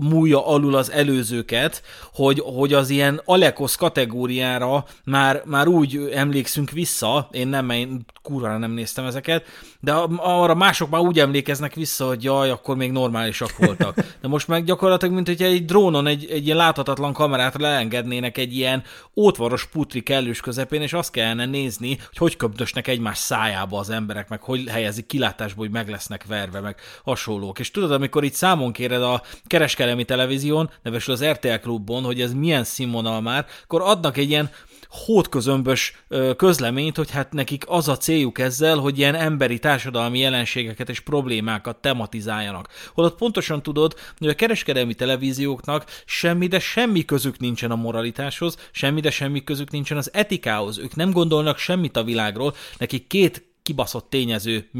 [0.00, 1.82] múlja alul az előzőket,
[2.12, 8.56] hogy, hogy az ilyen Alekosz kategóriára már, már úgy emlékszünk vissza, én nem, én kurva
[8.56, 9.44] nem néztem ezeket,
[9.80, 13.94] de arra mások már úgy emlékeznek vissza, hogy jaj, akkor még normálisak voltak.
[14.20, 18.56] De most meg gyakorlatilag, mint hogy egy drónon egy, egy ilyen láthatatlan kamerát leengednének egy
[18.56, 18.82] ilyen
[19.16, 24.28] ótvaros putri kellős közepén, és azt kellene nézni, hogy hogy köpdösnek egymás szájába az emberek,
[24.28, 27.58] meg hogy helyezik kilátásba, hogy meg lesznek verve, meg hasonlók.
[27.58, 32.20] És tudod, amikor itt számon kéred a kereskedő kereskedelmi televízión, nevesül az RTL klubon, hogy
[32.20, 34.50] ez milyen színvonal már, akkor adnak egy ilyen
[34.88, 36.04] hótközömbös
[36.36, 41.76] közleményt, hogy hát nekik az a céljuk ezzel, hogy ilyen emberi társadalmi jelenségeket és problémákat
[41.76, 42.68] tematizáljanak.
[42.94, 49.00] Holott pontosan tudod, hogy a kereskedelmi televízióknak semmi, de semmi közük nincsen a moralitáshoz, semmi,
[49.00, 50.78] de semmi közük nincsen az etikához.
[50.78, 54.70] Ők nem gondolnak semmit a világról, nekik két kibaszott tényező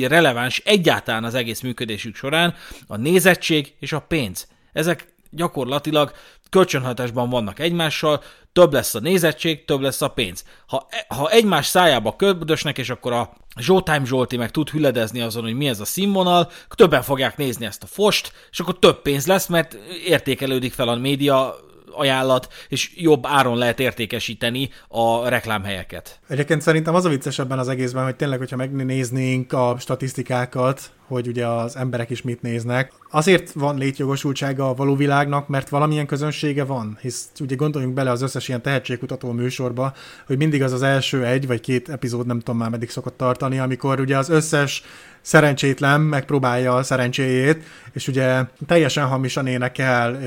[0.00, 2.54] releváns egyáltalán az egész működésük során,
[2.86, 4.46] a nézettség és a pénz.
[4.72, 6.12] Ezek gyakorlatilag
[6.50, 10.44] kölcsönhatásban vannak egymással, több lesz a nézettség, több lesz a pénz.
[10.66, 15.56] Ha, ha egymás szájába köbdösnek, és akkor a Showtime Zsolti meg tud hüledezni azon, hogy
[15.56, 19.46] mi ez a színvonal, többen fogják nézni ezt a fost, és akkor több pénz lesz,
[19.46, 19.74] mert
[20.06, 21.56] értékelődik fel a média
[21.96, 26.20] ajánlat, és jobb áron lehet értékesíteni a reklámhelyeket.
[26.28, 31.28] Egyébként szerintem az a vicces ebben az egészben, hogy tényleg, hogyha megnéznénk a statisztikákat, hogy
[31.28, 32.92] ugye az emberek is mit néznek.
[33.10, 38.22] Azért van létjogosultsága a való világnak, mert valamilyen közönsége van, hisz ugye gondoljunk bele az
[38.22, 39.92] összes ilyen tehetségkutató műsorba,
[40.26, 43.58] hogy mindig az az első egy vagy két epizód, nem tudom már meddig szokott tartani,
[43.58, 44.82] amikor ugye az összes
[45.24, 50.18] szerencsétlen megpróbálja a szerencséjét, és ugye teljesen hamisan énekel,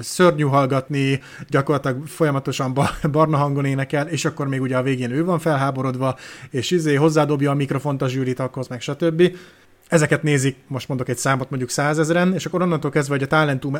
[0.00, 2.74] szörnyű hallgatni, gyakorlatilag folyamatosan
[3.10, 6.16] barna hangon énekel, és akkor még ugye a végén ő van felháborodva,
[6.50, 9.36] és izé hozzádobja a mikrofont a zsűrit, akkor meg stb.
[9.88, 13.78] Ezeket nézik, most mondok egy számot, mondjuk százezren, és akkor onnantól kezdve, hogy a talentum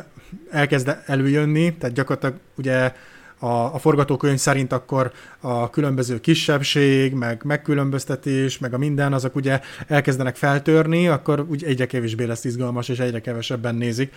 [0.51, 2.93] elkezd előjönni, tehát gyakorlatilag ugye
[3.39, 9.59] a, a forgatókönyv szerint akkor a különböző kisebbség, meg megkülönböztetés, meg a minden, azok ugye
[9.87, 14.13] elkezdenek feltörni, akkor úgy egyre kevésbé lesz izgalmas, és egyre kevesebben nézik.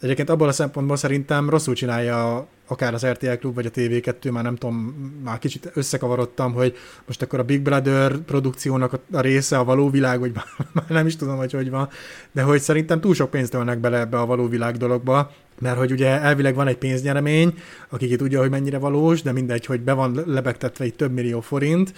[0.00, 4.42] Egyébként abból a szempontból szerintem rosszul csinálja akár az RTL Klub, vagy a TV2, már
[4.42, 4.76] nem tudom,
[5.24, 10.20] már kicsit összekavarodtam, hogy most akkor a Big Brother produkciónak a része a való világ,
[10.20, 10.32] vagy
[10.72, 11.88] már nem is tudom, hogy hogy van,
[12.32, 15.30] de hogy szerintem túl sok pénzt ölnek bele ebbe a való világ dologba,
[15.62, 17.54] mert hogy ugye elvileg van egy pénznyeremény,
[17.88, 21.92] akik tudja, hogy mennyire valós, de mindegy, hogy be van lebegtetve egy több millió forint,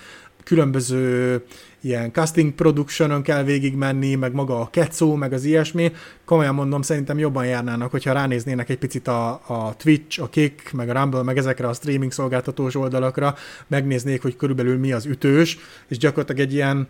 [0.44, 1.42] különböző
[1.80, 5.92] ilyen casting productionon kell végigmenni, meg maga a kecó, meg az ilyesmi.
[6.24, 10.88] Komolyan mondom, szerintem jobban járnának, hogyha ránéznének egy picit a, a Twitch, a Kick, meg
[10.88, 13.34] a Rumble, meg ezekre a streaming szolgáltatós oldalakra,
[13.66, 16.88] megnéznék, hogy körülbelül mi az ütős, és gyakorlatilag egy ilyen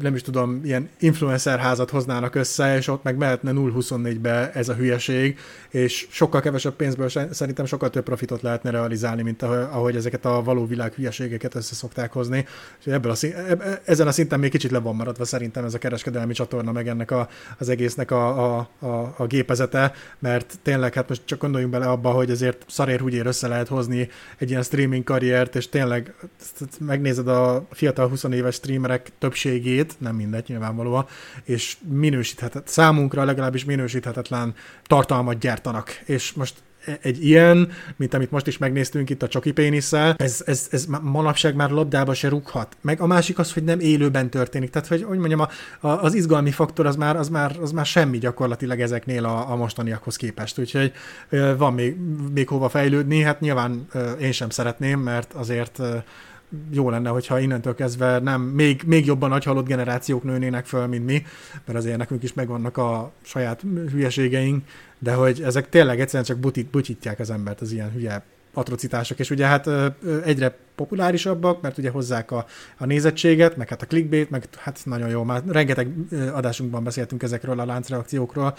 [0.00, 4.74] nem is tudom, ilyen influencer házat hoznának össze, és ott meg mehetne 0-24-be ez a
[4.74, 5.38] hülyeség,
[5.68, 10.66] és sokkal kevesebb pénzből szerintem sokkal több profitot lehetne realizálni, mint ahogy ezeket a való
[10.66, 12.46] világ hülyeségeket össze szokták hozni.
[12.84, 13.34] És ebből a szín,
[13.84, 17.10] ezen a szinten még kicsit le van maradva szerintem ez a kereskedelmi csatorna, meg ennek
[17.10, 21.86] a, az egésznek a, a, a, a gépezete, mert tényleg hát most csak gondoljunk bele
[21.86, 26.14] abba, hogy ezért szarér húgyér össze lehet hozni egy ilyen streaming karriert, és tényleg
[26.80, 31.06] megnézed a fiatal 20 éves streamerek többség minőségét, nem mindegy nyilvánvalóan,
[31.44, 34.54] és minősíthetetlen, számunkra legalábbis minősíthetetlen
[34.84, 36.00] tartalmat gyártanak.
[36.04, 36.54] És most
[37.00, 41.54] egy ilyen, mint amit most is megnéztünk itt a csoki pénisszel, ez, ez, ez manapság
[41.54, 42.76] már labdába se rúghat.
[42.80, 44.70] Meg a másik az, hogy nem élőben történik.
[44.70, 45.48] Tehát, hogy, hogy mondjam, a,
[45.80, 49.56] a, az izgalmi faktor az már, az, már, az már semmi gyakorlatilag ezeknél a, a
[49.56, 50.58] mostaniakhoz képest.
[50.58, 50.92] Úgyhogy
[51.56, 51.96] van még,
[52.34, 53.20] még hova fejlődni.
[53.20, 53.86] Hát nyilván
[54.20, 55.80] én sem szeretném, mert azért
[56.70, 61.06] jó lenne, hogyha innentől kezdve nem még, még jobban nagy halott generációk nőnének föl, mint
[61.06, 61.22] mi,
[61.64, 64.64] mert azért nekünk is megvannak a saját hülyeségeink,
[64.98, 68.24] de hogy ezek tényleg egyszerűen csak butit, butítják az embert az ilyen hülye
[68.56, 69.70] atrocitások, és ugye hát
[70.24, 72.46] egyre populárisabbak, mert ugye hozzák a,
[72.78, 75.94] a nézettséget, meg hát a clickbait, meg hát nagyon jó, már rengeteg
[76.32, 78.56] adásunkban beszéltünk ezekről a láncreakciókról,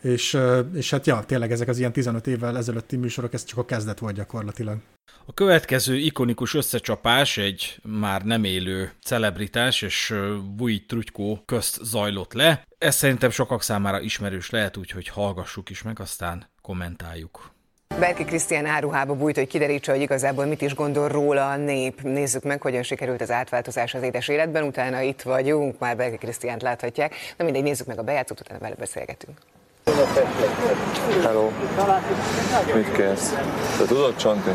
[0.00, 0.38] és,
[0.74, 3.98] és hát ja, tényleg ezek az ilyen 15 évvel ezelőtti műsorok, ez csak a kezdet
[3.98, 4.76] volt gyakorlatilag.
[5.24, 10.14] A következő ikonikus összecsapás egy már nem élő celebritás és
[10.56, 12.66] Vujit Trutykó közt zajlott le.
[12.78, 17.50] Ez szerintem sokak számára ismerős lehet, úgyhogy hallgassuk is meg, aztán kommentáljuk.
[17.98, 22.02] Berki Krisztián áruhába bújt, hogy kiderítse, hogy igazából mit is gondol róla a nép.
[22.02, 24.62] Nézzük meg, hogyan sikerült az átváltozás az édes életben.
[24.62, 27.14] Utána itt vagyunk, már Berki Krisztiánt láthatják.
[27.36, 29.38] Na mindegy, nézzük meg a bejátszót, utána vele beszélgetünk.
[31.22, 31.50] Hello.
[32.74, 33.34] Mit kérsz?
[33.78, 34.50] Te tudod, Csonti?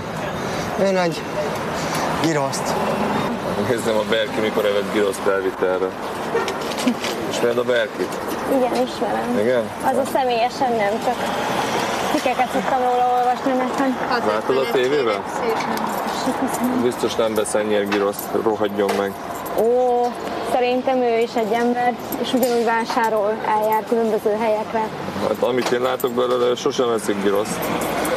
[0.79, 1.21] Ő nagy
[2.23, 2.73] giroszt.
[3.69, 5.87] Nézzem a Berki, mikor evett giroszt elvitelre.
[7.29, 8.17] Ismered a Berkit?
[8.57, 9.39] Igen, ismerem.
[9.39, 9.63] Igen?
[9.83, 11.15] Az a személyesen nem, csak
[12.15, 13.97] cikkeket szoktam róla olvasni nekem.
[14.27, 15.23] Látod a tévében?
[16.83, 19.13] Biztos nem vesz ennyire giroszt, rohadjon meg.
[19.59, 20.05] Ó,
[20.51, 24.87] szerintem ő is egy ember, és ugyanúgy vásárol, eljár különböző helyekre.
[25.27, 27.59] Hát amit én látok belőle, sosem eszik giroszt.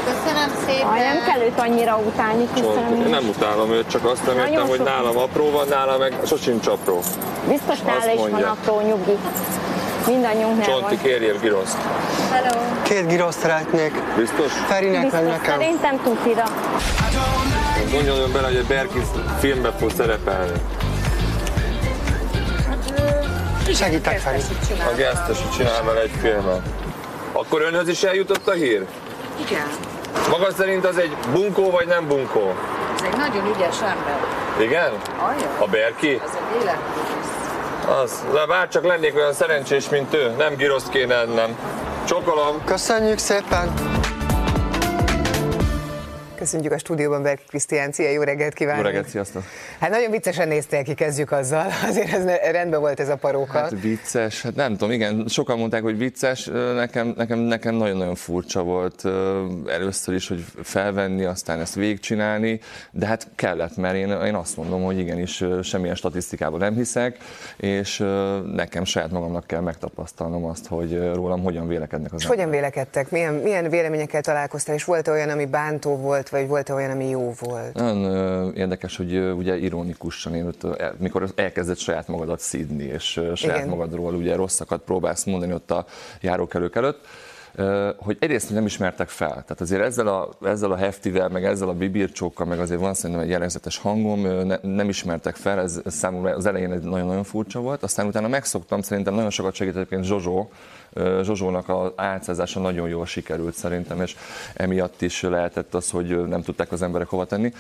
[0.05, 0.89] Köszönöm szépen.
[0.89, 3.01] Aj, nem kell őt annyira utálni, köszönöm.
[3.05, 6.67] Én nem utálom őt, csak azt nem értem, hogy nálam apró van, nálam meg sosincs
[6.67, 7.01] apró.
[7.49, 9.19] Biztos nála is van apró nyugi.
[10.09, 11.03] Mindannyiunknál Csonti, van.
[11.05, 11.77] kérjem giroszt.
[12.31, 12.61] Hello.
[12.83, 13.93] Két giroszt szeretnék.
[14.17, 14.53] Biztos?
[14.53, 15.59] Ferinek Biztos, meg nekem.
[15.59, 16.45] szerintem tutira.
[17.93, 19.03] Gondoljon bele, hogy egy Berkis
[19.39, 20.61] filmben fog szerepelni.
[23.75, 24.39] Segítek, Feri.
[24.93, 26.61] A gesztesi csinál vele egy filmet.
[27.33, 28.87] Akkor önhöz is eljutott a hír?
[29.47, 29.67] Igen,
[30.31, 32.55] Maga szerint az egy bunkó vagy nem bunkó?
[32.97, 34.19] ez egy nagyon ügyes ember.
[34.61, 34.91] Igen?
[35.19, 36.21] Ajaj, A Berki?
[36.25, 37.18] ez egy életművész.
[37.89, 41.59] Az, de bár csak lennék olyan szerencsés, mint ő, nem giroszt kéne ennem.
[42.07, 42.65] Csokolom.
[42.65, 43.98] Köszönjük szépen.
[46.49, 48.81] Köszönjük a stúdióban Berki Krisztián, szia, jó reggelt kívánok!
[48.81, 49.43] Jó reggelt, sziasztok!
[49.81, 51.67] Hát nagyon viccesen néztél ki, kezdjük azzal.
[51.89, 53.59] Azért ez rendben volt ez a paróka.
[53.59, 58.63] Hát vicces, hát nem tudom, igen, sokan mondták, hogy vicces, nekem, nekem, nekem nagyon-nagyon furcsa
[58.63, 59.05] volt
[59.67, 64.83] először is, hogy felvenni, aztán ezt végigcsinálni, de hát kellett, mert én, én azt mondom,
[64.83, 67.17] hogy igenis semmilyen statisztikában nem hiszek,
[67.57, 68.05] és
[68.55, 73.11] nekem saját magamnak kell megtapasztalnom azt, hogy rólam hogyan vélekednek az És hogyan vélekedtek?
[73.11, 74.75] Milyen, milyen véleményekkel találkoztál?
[74.75, 77.75] És volt olyan, ami bántó volt, vagy volt olyan, ami jó volt?
[77.75, 80.67] Nagyon érdekes, hogy ugye ironikusan, én ott,
[80.99, 83.69] mikor elkezdett saját magadat szídni, és saját Igen.
[83.69, 85.85] magadról ugye rosszakat próbálsz mondani ott a
[86.21, 87.07] járókelők előtt,
[87.97, 89.29] hogy egyrészt nem ismertek fel.
[89.29, 93.25] Tehát azért ezzel a, ezzel a heftivel, meg ezzel a bibircsókkal, meg azért van szerintem
[93.25, 97.61] egy jellegzetes hangom, ne, nem ismertek fel, ez, ez számomra az elején egy nagyon-nagyon furcsa
[97.61, 100.51] volt, aztán utána megszoktam, szerintem nagyon sokat segített egyébként Zsozsó,
[101.23, 104.17] Zsozsónak az álcázása nagyon jól sikerült szerintem, és
[104.55, 107.53] emiatt is lehetett az, hogy nem tudták az emberek hova tenni.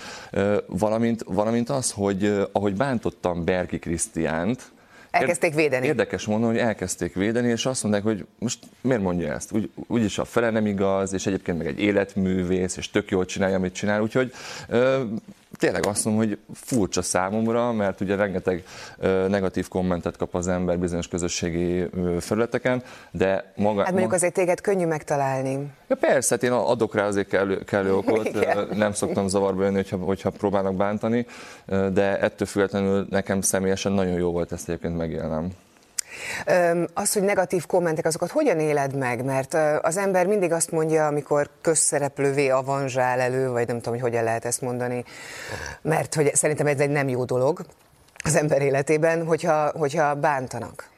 [0.66, 4.70] Valamint, valamint az, hogy ahogy bántottam Berki Krisztiánt,
[5.10, 5.86] Elkezdték védeni.
[5.86, 9.52] Érdekes mondani, hogy elkezdték védeni, és azt mondták, hogy most miért mondja ezt?
[9.52, 13.56] Úgy, úgyis a fele nem igaz, és egyébként meg egy életművész, és tök jól csinálja,
[13.56, 14.32] amit csinál, úgyhogy
[14.68, 15.02] ö,
[15.56, 18.64] tényleg azt mondom, hogy furcsa számomra, mert ugye rengeteg
[19.28, 23.82] negatív kommentet kap az ember bizonyos közösségi felületeken, de maga...
[23.82, 25.70] Hát mondjuk azért téged könnyű megtalálni.
[25.88, 28.68] Ja persze, hát én adok rá azért kellő, kellő okot, Igen.
[28.74, 31.26] nem szoktam zavarba jönni, hogyha, hogyha próbálnak bántani,
[31.66, 35.50] de ettől függetlenül nekem személyesen nagyon jó volt ezt egyébként megélnem.
[36.94, 39.24] Az, hogy negatív kommentek, azokat hogyan éled meg?
[39.24, 44.24] Mert az ember mindig azt mondja, amikor közszereplővé avanzsál elő, vagy nem tudom, hogy hogyan
[44.24, 45.04] lehet ezt mondani,
[45.82, 47.60] mert hogy szerintem ez egy nem jó dolog
[48.24, 50.88] az ember életében, hogyha, hogyha bántanak.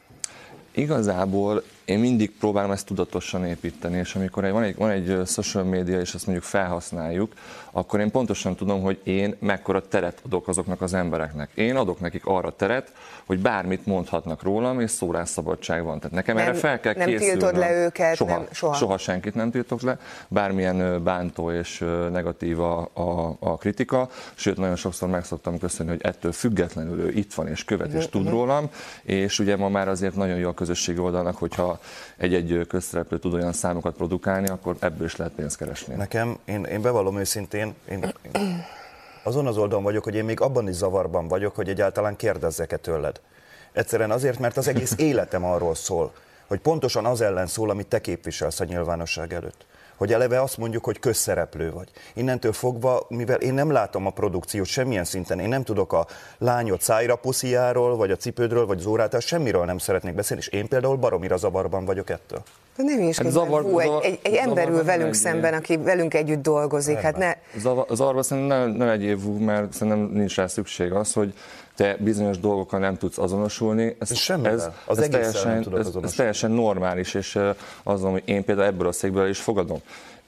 [0.73, 6.01] Igazából én mindig próbálom ezt tudatosan építeni, és amikor van, egy, van egy social media,
[6.01, 7.33] és ezt mondjuk felhasználjuk,
[7.73, 11.51] akkor én pontosan tudom, hogy én mekkora teret adok azoknak az embereknek.
[11.55, 12.93] Én adok nekik arra teret,
[13.27, 15.99] hogy bármit mondhatnak rólam, és szólásszabadság van.
[15.99, 17.39] Tehát nekem Nem- erre fel kell nem készülnöm.
[17.39, 18.75] tiltod le őket, soha, nem- soha.
[18.75, 19.99] soha senkit nem tiltok le.
[20.29, 21.79] Bármilyen bántó és
[22.13, 27.11] negatív a, a, a kritika, sőt, nagyon sokszor meg szoktam köszönni, hogy ettől függetlenül ő
[27.11, 28.31] itt van és követ és tud Mhm.
[28.31, 28.69] rólam,
[29.03, 31.79] és ugye ma már azért nagyon jó a közösségi oldalnak, hogyha
[32.17, 35.95] egy-egy közszereplő tud olyan számokat produkálni, akkor ebből is lehet pénzt keresni.
[35.95, 38.15] Nekem, én, én bevallom őszintén, én, én
[39.23, 43.21] azon az oldalon vagyok, hogy én még abban is zavarban vagyok, hogy egyáltalán kérdezzek-e tőled.
[43.73, 46.13] Egyszerűen azért, mert az egész életem arról szól,
[46.47, 49.67] hogy pontosan az ellen szól, amit te képviselsz a nyilvánosság előtt.
[50.01, 51.89] Hogy eleve azt mondjuk, hogy közszereplő vagy.
[52.15, 56.07] Innentől fogva, mivel én nem látom a produkciót semmilyen szinten, én nem tudok a
[56.39, 60.69] lányod szájra pusziáról, vagy a cipődről, vagy az órától, semmiről nem szeretnék beszélni, és én
[60.69, 62.43] például baromira zavarban vagyok ettől.
[62.77, 65.55] De nem is Hát zavar- Hú, egy, zavar- egy, egy ember ül velünk egy szemben,
[65.55, 66.99] aki velünk együtt dolgozik.
[66.99, 71.13] Hát ne, Zavar, zavarba szerintem nem, nem egy évú, mert szerintem nincs rá szükség az,
[71.13, 71.35] hogy
[71.81, 73.97] te bizonyos dolgokkal nem tudsz azonosulni.
[73.99, 74.53] Ez, semmivel.
[74.53, 77.39] ez, Az ez, egésszel nem teljesen, tudok ez, ez teljesen normális, és
[77.85, 79.79] mondom, hogy én például ebből a székből is fogadom.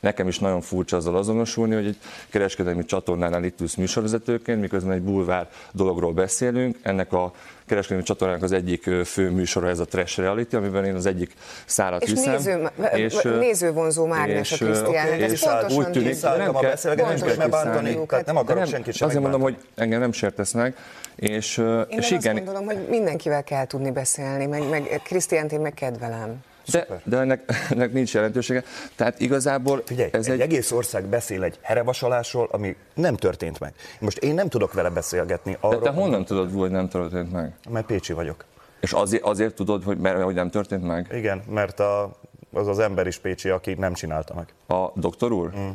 [0.01, 1.97] Nekem is nagyon furcsa azzal azonosulni, hogy egy
[2.31, 6.77] kereskedelmi csatornánál itt ülsz műsorvezetőként, miközben egy bulvár dologról beszélünk.
[6.83, 7.33] Ennek a
[7.67, 11.35] kereskedelmi csatornának az egyik fő műsora ez a Trash Reality, amiben én az egyik
[11.67, 12.33] szárat és viszem.
[12.33, 12.69] néző,
[13.23, 15.09] ö, nézővonzó mágnes a és, Krisztián.
[15.09, 18.67] oké, Ez és pontosan úgy tűnik, nem a kell- kell ne bántani, tehát nem akarok
[18.67, 19.69] senkit sem Azért mondom, megbántani.
[19.75, 20.77] hogy engem nem sértesz meg,
[21.17, 25.53] és, Én és meg azt igen, gondolom, hogy mindenkivel kell tudni beszélni, meg, meg Krisztiánt
[25.53, 26.37] én meg kedvelem.
[26.73, 28.65] de, de ennek, ennek nincs jelentősége.
[28.97, 33.75] Tehát igazából Figyelj, ez egy, egy, egész ország beszél egy herevasalásról, ami nem történt meg.
[34.01, 37.53] Most én nem tudok vele beszélgetni de arról, te honnan tudod, hogy nem történt meg?
[37.71, 38.45] mert Pécsi vagyok.
[38.81, 41.09] És azért, azért tudod, hogy, mert, hogy nem történt meg?
[41.13, 42.11] Igen, mert a,
[42.53, 44.79] az az ember is Pécsi, aki nem csinálta meg.
[44.79, 45.53] A doktor úr?
[45.59, 45.69] Mm.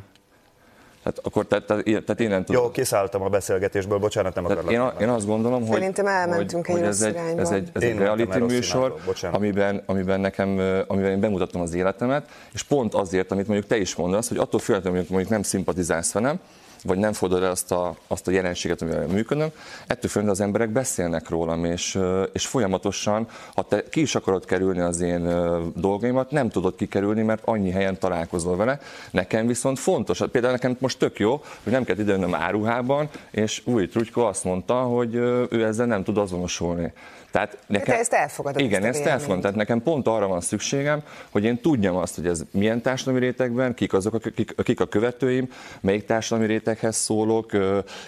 [1.08, 2.64] Tehát akkor te, te, tehát én nem tudom.
[2.64, 4.94] Jó, kiszálltam a beszélgetésből, bocsánat, nem Tehát akarlak.
[4.94, 7.70] én, a, én azt gondolom, hogy, Szerintem elmentünk hogy, egy hogy ez egy, ez egy,
[7.74, 10.50] ez Én egy reality műsor, irányba, amiben, amiben, nekem,
[10.88, 14.60] amiben én bemutatom az életemet, és pont azért, amit mondjuk te is mondasz, hogy attól
[14.60, 16.40] függetlenül, hogy mondjuk nem szimpatizálsz velem,
[16.88, 19.50] vagy nem fordod el azt a, azt a jelenséget, amivel működöm,
[19.88, 22.00] ettől függően az emberek beszélnek rólam, és,
[22.34, 25.30] és folyamatosan, ha te ki is akarod kerülni az én
[25.76, 28.80] dolgaimat, nem tudod kikerülni, mert annyi helyen találkozol vele.
[29.12, 33.62] Nekem viszont fontos, hát például nekem most tök jó, hogy nem kell időnöm áruhában, és
[33.66, 35.16] új Trutykó azt mondta, hogy
[35.50, 36.94] ő ezzel nem tud azonosulni.
[37.32, 38.62] Tehát nekem, Te ezt elfogadod.
[38.62, 39.42] Igen, ezt, ezt elfogadom.
[39.42, 43.74] Tehát nekem pont arra van szükségem, hogy én tudjam azt, hogy ez milyen társadalmi rétegben,
[43.74, 45.50] kik azok, akik, akik a követőim,
[45.82, 47.52] melyik társadalmi réteghez szólok,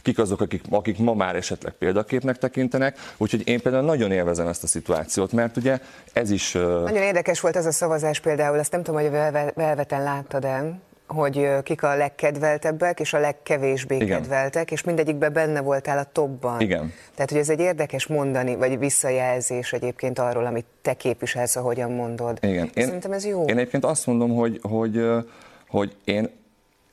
[0.01, 2.97] kik azok, akik, akik ma már esetleg példaképnek tekintenek.
[3.17, 5.79] Úgyhogy én például nagyon élvezem ezt a szituációt, mert ugye
[6.13, 6.51] ez is...
[6.53, 10.79] Nagyon érdekes volt ez a szavazás például, ezt nem tudom, hogy a Velveten láttad el,
[11.13, 14.21] hogy kik a legkedveltebbek és a legkevésbé Igen.
[14.21, 16.59] kedveltek, és mindegyikben benne voltál a topban.
[16.59, 16.93] Igen.
[17.15, 22.37] Tehát, hogy ez egy érdekes mondani, vagy visszajelzés egyébként arról, amit te képviselsz, ahogyan mondod.
[22.41, 22.69] Igen.
[22.73, 23.45] Én, Szerintem ez jó.
[23.45, 25.03] Én egyébként azt mondom, hogy, hogy,
[25.67, 26.29] hogy én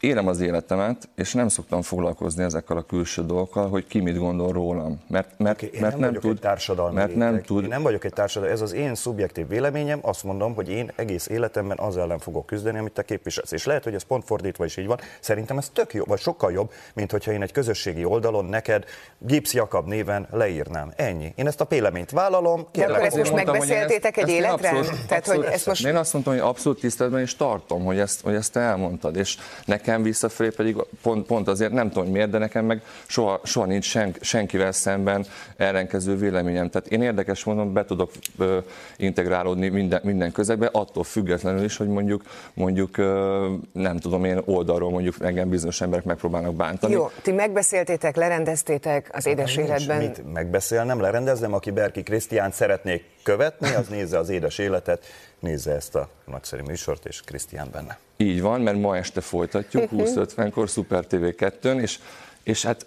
[0.00, 4.52] élem az életemet, és nem szoktam foglalkozni ezekkel a külső dolgokkal, hogy ki mit gondol
[4.52, 5.00] rólam.
[5.08, 7.62] Mert, mert, okay, mert nem, nem tud, egy társadalmi mert nem tud.
[7.62, 11.26] Én nem vagyok egy társadalmi, ez az én szubjektív véleményem, azt mondom, hogy én egész
[11.26, 13.52] életemben az ellen fogok küzdeni, amit te képviselsz.
[13.52, 14.98] És lehet, hogy ez pont fordítva is így van.
[15.20, 18.84] Szerintem ez tök jó, vagy sokkal jobb, mint hogyha én egy közösségi oldalon neked
[19.18, 20.92] Gibbs Jakab néven leírnám.
[20.96, 21.32] Ennyi.
[21.36, 22.66] Én ezt a véleményt vállalom.
[22.72, 24.68] De akkor ezt most megbeszéltétek egy életre?
[24.68, 25.86] Abszolút, Tehát, abszolút, hogy ezt most...
[25.86, 29.16] Én azt mondtam, hogy abszolút tiszteletben is tartom, hogy ezt, hogy ezt te elmondtad.
[29.16, 33.40] És nekem visszafelé pedig pont, pont azért nem tudom, hogy miért, de nekem meg soha,
[33.44, 35.26] soha nincs sen, senkivel szemben
[35.56, 36.70] ellenkező véleményem.
[36.70, 38.58] Tehát én érdekes mondom, be tudok ö,
[38.96, 42.22] integrálódni minden, minden közegbe, attól függetlenül is, hogy mondjuk,
[42.54, 46.92] mondjuk ö, nem tudom, én oldalról mondjuk engem bizonyos emberek megpróbálnak bántani.
[46.92, 49.98] Jó, ti megbeszéltétek, lerendeztétek az édes életben.
[49.98, 55.04] Mit megbeszélnem, lerendeznem, aki Berki Krisztiánt szeretnék követni, az nézze az édes életet,
[55.38, 57.98] nézze ezt a nagyszerű műsort, és Krisztián benne.
[58.16, 61.98] Így van, mert ma este folytatjuk, 20-50-kor Super TV 2-n, és,
[62.42, 62.86] és hát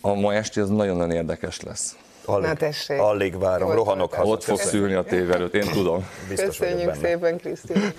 [0.00, 1.96] a ma este az nagyon-nagyon érdekes lesz.
[2.24, 4.30] Alig, Na alig várom, rohanok haza.
[4.30, 6.06] Ott fogsz ülni a tévé előtt, én tudom.
[6.28, 7.92] Biztos Köszönjük szépen, Krisztián.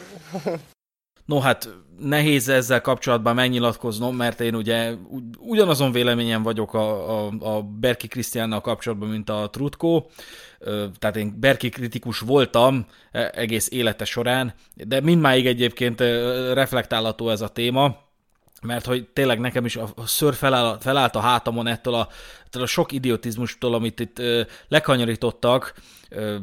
[1.25, 1.69] No hát
[1.99, 4.93] nehéz ezzel kapcsolatban megnyilatkoznom, mert én ugye
[5.39, 10.05] ugyanazon véleményen vagyok a, a, a Berki Krisztiánnal kapcsolatban, mint a Trutko,
[10.99, 15.99] tehát én Berki kritikus voltam e, egész élete során, de mindmáig egyébként
[16.53, 17.97] reflektálható ez a téma,
[18.61, 22.07] mert hogy tényleg nekem is a ször felállt, felállt a hátamon ettől a,
[22.45, 25.73] ettől a sok idiotizmustól, amit itt ö, lekanyarítottak,
[26.09, 26.37] ö,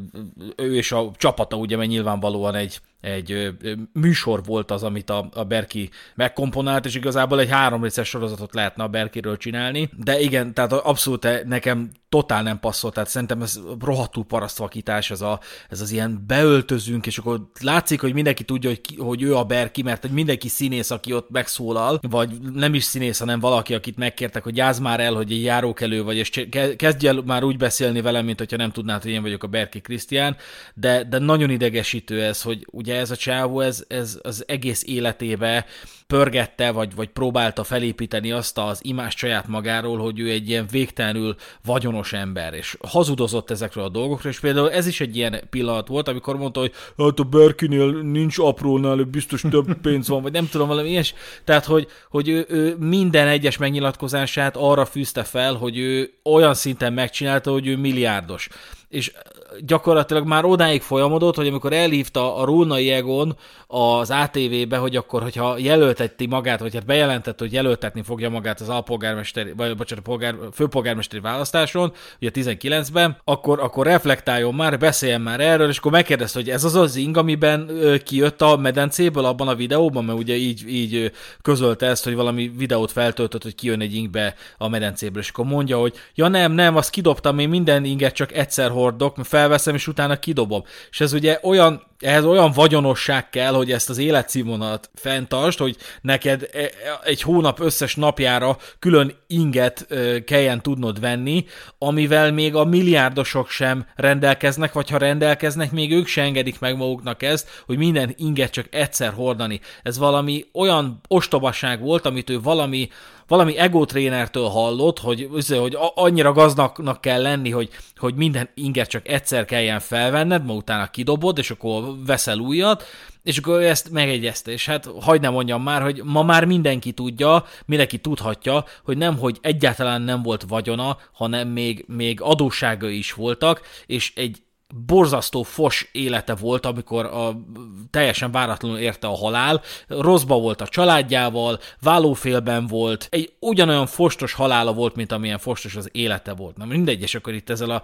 [0.55, 3.55] ő és a csapata ugye, mert nyilvánvalóan egy, egy
[3.93, 8.83] műsor volt az, amit a, a Berki megkomponált, és igazából egy három részes sorozatot lehetne
[8.83, 14.25] a Berkiről csinálni, de igen, tehát abszolút nekem totál nem passzolt, tehát szerintem ez rohadtul
[14.25, 15.39] parasztvakítás, ez, a,
[15.69, 19.43] ez az ilyen beöltözünk, és akkor látszik, hogy mindenki tudja, hogy, ki, hogy ő a
[19.43, 24.43] Berki, mert mindenki színész, aki ott megszólal, vagy nem is színész, hanem valaki, akit megkértek,
[24.43, 26.47] hogy jáz már el, hogy egy járókelő vagy, és
[26.77, 29.81] kezdj el már úgy beszélni velem, mint hogyha nem tudnád, hogy én vagyok a Berki
[29.81, 30.35] Krisztián,
[30.73, 34.83] de, de nagyon idegesítő ez, hogy ugye ugye ez a csávó, ez, ez az egész
[34.85, 35.65] életébe
[36.13, 41.35] pörgette, vagy, vagy próbálta felépíteni azt az imást saját magáról, hogy ő egy ilyen végtelenül
[41.65, 46.07] vagyonos ember, és hazudozott ezekről a dolgokról, és például ez is egy ilyen pillanat volt,
[46.07, 50.67] amikor mondta, hogy hát a Berkinél nincs aprónál, biztos több pénz van, vagy nem tudom,
[50.67, 51.13] valami ilyes.
[51.43, 56.93] Tehát, hogy, hogy ő, ő minden egyes megnyilatkozását arra fűzte fel, hogy ő olyan szinten
[56.93, 58.49] megcsinálta, hogy ő milliárdos
[58.89, 59.11] és
[59.59, 63.37] gyakorlatilag már odáig folyamodott, hogy amikor elhívta a Rónai Egon
[63.67, 65.57] az ATV-be, hogy akkor, hogyha
[65.99, 71.21] jelölteti magát, vagy hát bejelentett, hogy jelöltetni fogja magát az alpolgármesteri, vagy bocsánat, polgár, főpolgármesteri
[71.21, 76.63] választáson, ugye 19-ben, akkor, akkor reflektáljon már, beszéljen már erről, és akkor megkérdezte, hogy ez
[76.63, 77.69] az az ing, amiben
[78.03, 82.91] kijött a medencéből abban a videóban, mert ugye így, így közölte ezt, hogy valami videót
[82.91, 86.89] feltöltött, hogy kijön egy ingbe a medencéből, és akkor mondja, hogy ja nem, nem, azt
[86.89, 90.63] kidobtam, én minden inget csak egyszer hordok, felveszem, és utána kidobom.
[90.89, 96.49] És ez ugye olyan, ehhez olyan vagyonosság kell, hogy ezt az életszínvonalat fenntast, hogy neked
[96.53, 96.69] e,
[97.03, 99.87] egy hónap összes napjára külön inget
[100.25, 101.45] kelljen tudnod venni,
[101.77, 107.23] amivel még a milliárdosok sem rendelkeznek, vagy ha rendelkeznek, még ők se engedik meg maguknak
[107.23, 109.59] ezt, hogy minden inget csak egyszer hordani.
[109.83, 112.89] Ez valami olyan ostobaság volt, amit ő valami
[113.29, 119.45] valami egótrénertől hallott, hogy, hogy annyira gazdagnak kell lenni, hogy, hogy minden inget csak egyszer
[119.45, 122.83] kelljen felvenned, ma utána kidobod, és akkor veszel újat,
[123.23, 127.45] és akkor ezt megegyezte, és hát hagyd ne mondjam már, hogy ma már mindenki tudja,
[127.65, 133.61] mindenki tudhatja, hogy nem, hogy egyáltalán nem volt vagyona, hanem még, még adósságai is voltak,
[133.85, 134.37] és egy
[134.85, 137.41] borzasztó fos élete volt, amikor a,
[137.89, 144.73] teljesen váratlanul érte a halál, rosszba volt a családjával, vállófélben volt, egy ugyanolyan fostos halála
[144.73, 146.57] volt, mint amilyen fostos az élete volt.
[146.57, 147.83] Na mindegy, és akkor itt ezzel a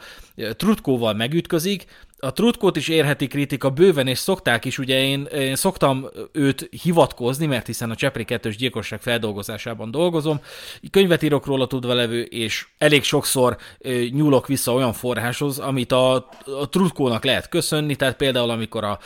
[0.54, 1.86] trutkóval megütközik,
[2.20, 7.46] a Trutkót is érheti kritika bőven, és szokták is, ugye én, én szoktam őt hivatkozni,
[7.46, 10.40] mert hiszen a Csepri kettős gyilkosság feldolgozásában dolgozom,
[10.92, 13.58] könyvet írok róla tudva levő, és elég sokszor
[14.10, 16.14] nyúlok vissza olyan forráshoz, amit a,
[16.60, 19.00] a Trutkónak lehet köszönni, tehát például amikor a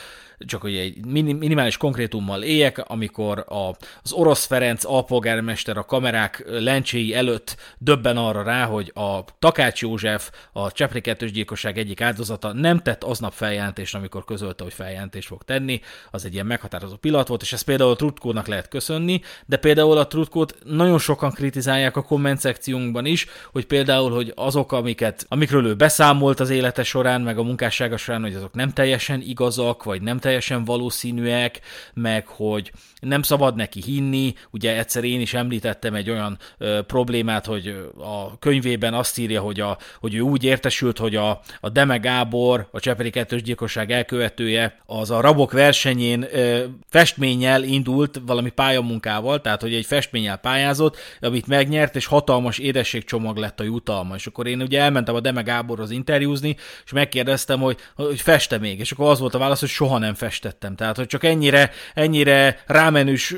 [0.46, 7.16] csak hogy egy minimális konkrétummal éljek, amikor a, az orosz Ferenc alpolgármester a kamerák lencséi
[7.16, 12.80] előtt döbben arra rá, hogy a Takács József, a Csepri kettős gyilkosság egyik áldozata nem
[12.80, 15.82] tett aznap feljelentést, amikor közölte, hogy feljelentést fog tenni,
[16.12, 19.98] az egy ilyen meghatározó pillanat volt, és ezt például a Trutkónak lehet köszönni, de például
[19.98, 25.66] a Trutkót nagyon sokan kritizálják a komment szekciónkban is, hogy például, hogy azok, amiket, amikről
[25.66, 30.02] ő beszámolt az élete során, meg a munkássága során, hogy azok nem teljesen igazak, vagy
[30.02, 31.60] nem teljesen teljesen valószínűek,
[31.94, 34.34] meg hogy nem szabad neki hinni.
[34.52, 39.60] Ugye egyszer én is említettem egy olyan ö, problémát, hogy a könyvében azt írja, hogy,
[39.60, 44.78] a, hogy ő úgy értesült, hogy a, a Deme Gábor, a Cseperi kettős gyilkosság elkövetője,
[44.86, 51.48] az a rabok versenyén ö, festménnyel indult valami pályamunkával, tehát hogy egy festménnyel pályázott, amit
[51.48, 54.16] megnyert, és hatalmas édességcsomag lett a jutalma.
[54.16, 56.56] És akkor én ugye elmentem a Deme Gáborhoz interjúzni,
[56.86, 60.14] és megkérdeztem, hogy, hogy feste még, és akkor az volt a válasz, hogy soha nem
[60.20, 60.76] festettem.
[60.76, 63.36] Tehát, hogy csak ennyire, ennyire rámenős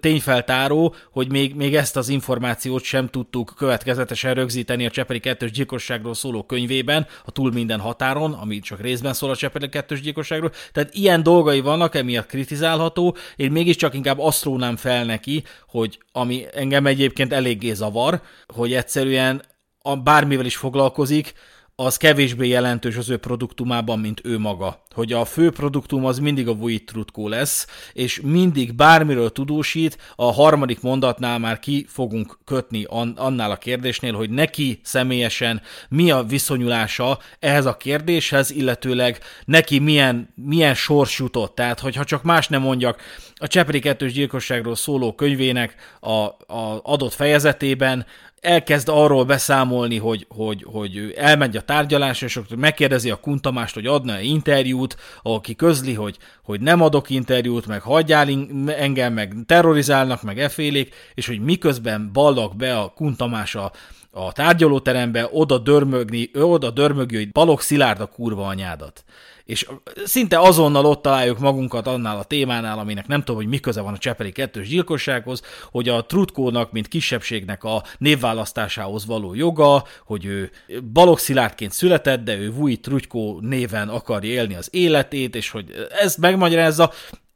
[0.00, 6.14] tényfeltáró, hogy még, még ezt az információt sem tudtuk következetesen rögzíteni a Csepeli kettős gyilkosságról
[6.14, 10.52] szóló könyvében, a túl minden határon, ami csak részben szól a Csepeli kettős gyilkosságról.
[10.72, 13.16] Tehát ilyen dolgai vannak, emiatt kritizálható.
[13.36, 19.42] Én mégiscsak inkább azt rónám fel neki, hogy ami engem egyébként eléggé zavar, hogy egyszerűen
[19.78, 21.32] a bármivel is foglalkozik,
[21.80, 24.82] az kevésbé jelentős az ő produktumában, mint ő maga.
[24.94, 30.32] Hogy a fő produktum az mindig a Vuit Trutko lesz, és mindig bármiről tudósít, a
[30.32, 37.18] harmadik mondatnál már ki fogunk kötni annál a kérdésnél, hogy neki személyesen mi a viszonyulása
[37.38, 41.54] ehhez a kérdéshez, illetőleg neki milyen, milyen sors jutott.
[41.54, 43.00] Tehát, hogyha csak más nem mondjak,
[43.34, 48.06] a Csepri kettős gyilkosságról szóló könyvének a, a adott fejezetében
[48.40, 53.86] elkezd arról beszámolni, hogy, hogy, hogy elmegy a tárgyalásra, és akkor megkérdezi a Kuntamást, hogy
[53.86, 58.28] adna-e interjút, aki közli, hogy, hogy nem adok interjút, meg hagyjál
[58.66, 63.72] engem, meg terrorizálnak, meg efélék, és hogy miközben ballak be a Kuntamás a,
[64.10, 69.04] a tárgyalóterembe oda dörmögni, oda dörmögni, hogy Balog Szilárd a kurva anyádat
[69.48, 69.66] és
[70.04, 73.98] szinte azonnal ott találjuk magunkat annál a témánál, aminek nem tudom, hogy mi van a
[73.98, 80.50] Csepeli kettős gyilkossághoz, hogy a Trutkónak, mint kisebbségnek a névválasztásához való joga, hogy ő
[80.92, 86.16] Balogh Szilárdként született, de ő Vujit Trutykó néven akarja élni az életét, és hogy ez
[86.16, 86.92] megmagyarázza,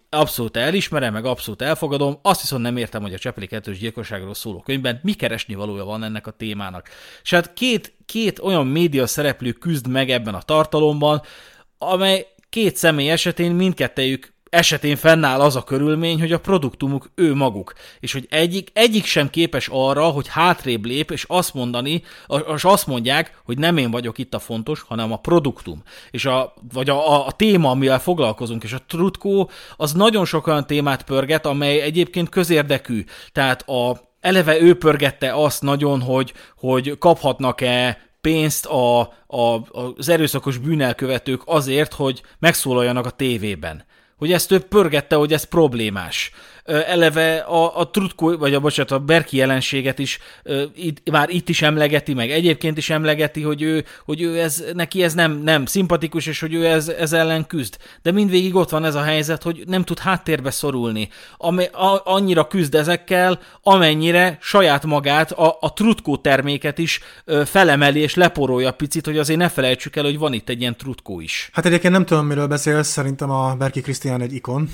[0.08, 4.60] abszolút elismerem, meg abszolút elfogadom, azt viszont nem értem, hogy a Csepeli kettős gyilkosságról szóló
[4.60, 6.88] könyvben mi keresni valója van ennek a témának.
[7.22, 11.22] És hát két, két olyan média szereplő küzd meg ebben a tartalomban,
[11.90, 17.72] amely két személy esetén mindkettejük esetén fennáll az a körülmény, hogy a produktumuk ő maguk,
[18.00, 22.02] és hogy egyik, egyik sem képes arra, hogy hátrébb lép, és azt mondani,
[22.54, 26.54] és azt mondják, hogy nem én vagyok itt a fontos, hanem a produktum, és a,
[26.72, 31.46] vagy a, a téma, amivel foglalkozunk, és a Trutko az nagyon sok olyan témát pörget,
[31.46, 39.00] amely egyébként közérdekű, tehát a, eleve ő pörgette azt nagyon, hogy, hogy kaphatnak-e pénzt a,
[39.26, 39.60] a,
[39.96, 43.84] az erőszakos bűnelkövetők azért, hogy megszólaljanak a tévében.
[44.16, 46.30] Hogy ezt ő pörgette, hogy ez problémás
[46.64, 50.18] eleve a, a Trutko, vagy a, bocsánat, a Berki jelenséget is
[50.74, 55.02] itt, már itt is emlegeti, meg egyébként is emlegeti, hogy ő, hogy ő ez, neki
[55.02, 57.76] ez nem, nem szimpatikus, és hogy ő ez, ez ellen küzd.
[58.02, 61.08] De mindvégig ott van ez a helyzet, hogy nem tud háttérbe szorulni.
[61.36, 67.00] Ami, a, annyira küzd ezekkel, amennyire saját magát, a, a Trutko terméket is
[67.44, 71.20] felemeli és leporolja picit, hogy azért ne felejtsük el, hogy van itt egy ilyen Trutko
[71.20, 71.50] is.
[71.52, 74.68] Hát egyébként nem tudom, miről beszélsz, szerintem a Berki Krisztián egy ikon.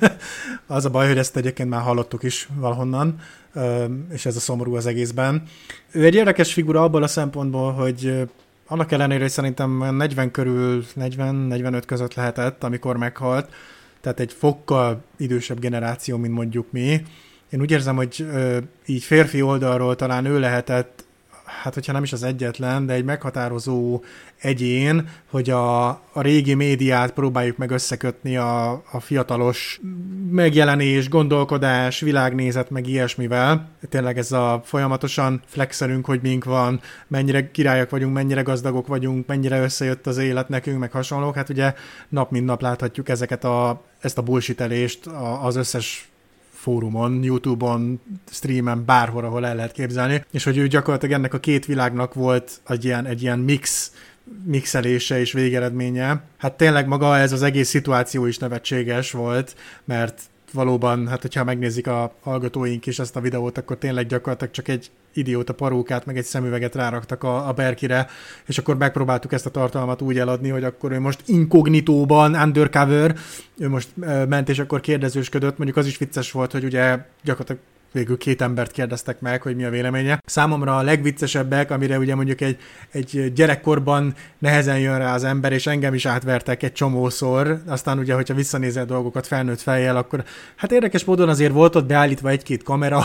[0.66, 3.20] az a baj, hogy ezt egyébként már hallottuk is valahonnan,
[4.12, 5.42] és ez a szomorú az egészben.
[5.90, 8.28] Ő egy érdekes figura abból a szempontból, hogy
[8.66, 13.52] annak ellenére, hogy szerintem 40 körül, 40-45 között lehetett, amikor meghalt,
[14.00, 17.02] tehát egy fokkal idősebb generáció, mint mondjuk mi.
[17.50, 18.26] Én úgy érzem, hogy
[18.86, 21.04] így férfi oldalról talán ő lehetett
[21.62, 24.02] hát hogyha nem is az egyetlen, de egy meghatározó
[24.38, 29.80] egyén, hogy a, a régi médiát próbáljuk meg összekötni a, a fiatalos
[30.30, 33.68] megjelenés, gondolkodás, világnézet, meg ilyesmivel.
[33.88, 39.62] Tényleg ez a folyamatosan flexelünk, hogy mink van, mennyire királyak vagyunk, mennyire gazdagok vagyunk, mennyire
[39.62, 41.34] összejött az élet nekünk, meg hasonlók.
[41.34, 41.74] Hát ugye
[42.08, 45.06] nap mint nap láthatjuk ezeket a, ezt a bullshitelést
[45.42, 46.11] az összes
[46.62, 48.00] fórumon, YouTube-on,
[48.30, 52.60] streamen, bárhol, ahol el lehet képzelni, és hogy ő gyakorlatilag ennek a két világnak volt
[52.66, 53.92] egy ilyen, egy ilyen mix
[54.44, 56.22] mixelése és végeredménye.
[56.38, 60.20] Hát tényleg maga ez az egész szituáció is nevetséges volt, mert
[60.52, 64.90] valóban, hát hogyha megnézik a hallgatóink is ezt a videót, akkor tényleg gyakorlatilag csak egy
[65.14, 68.06] idióta parókát, meg egy szemüveget ráraktak a, a Berkire,
[68.46, 73.16] és akkor megpróbáltuk ezt a tartalmat úgy eladni, hogy akkor ő most inkognitóban, undercover,
[73.58, 73.88] ő most
[74.28, 77.60] ment, és akkor kérdezősködött, mondjuk az is vicces volt, hogy ugye gyakorlatilag
[77.92, 80.20] végül két embert kérdeztek meg, hogy mi a véleménye.
[80.26, 82.56] Számomra a legviccesebbek, amire ugye mondjuk egy,
[82.90, 88.14] egy gyerekkorban nehezen jön rá az ember, és engem is átvertek egy csomószor, aztán ugye,
[88.14, 90.24] hogyha visszanézel dolgokat felnőtt fejjel, akkor
[90.56, 93.04] hát érdekes módon azért volt ott beállítva egy-két kamera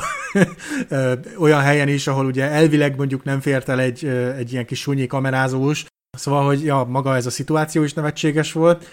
[1.39, 4.05] olyan helyen is, ahol ugye elvileg mondjuk nem fért el egy,
[4.37, 5.85] egy ilyen kis sunyi kamerázós,
[6.17, 8.85] Szóval, hogy ja, maga ez a szituáció is nevetséges volt,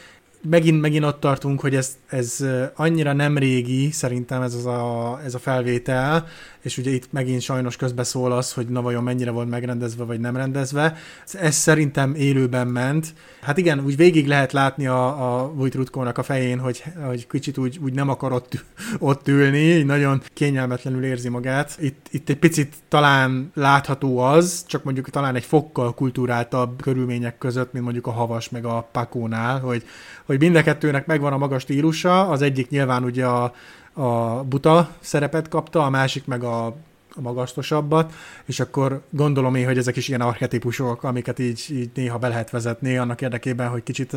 [0.48, 5.34] megint, megint ott tartunk, hogy ez, ez annyira nem régi, szerintem ez, az a, ez
[5.34, 6.26] a felvétel,
[6.64, 10.36] és ugye itt megint sajnos közbeszól az, hogy na vajon mennyire volt megrendezve, vagy nem
[10.36, 10.96] rendezve.
[11.32, 13.14] Ez szerintem élőben ment.
[13.40, 17.78] Hát igen, úgy végig lehet látni a, a Vujtrutkónak a fején, hogy, hogy kicsit úgy,
[17.82, 18.64] úgy nem akar ott,
[18.98, 21.76] ott ülni, nagyon kényelmetlenül érzi magát.
[21.80, 27.72] Itt, itt egy picit talán látható az, csak mondjuk talán egy fokkal kultúráltabb körülmények között,
[27.72, 29.84] mint mondjuk a havas meg a pakónál, hogy,
[30.24, 33.54] hogy mind a kettőnek megvan a magas stílusa, az egyik nyilván ugye a,
[33.92, 36.66] a buta szerepet kapta, a másik meg a,
[37.14, 38.12] a magasztosabbat,
[38.44, 42.50] és akkor gondolom én, hogy ezek is ilyen archetipusok, amiket így, így néha be lehet
[42.50, 44.16] vezetni annak érdekében, hogy kicsit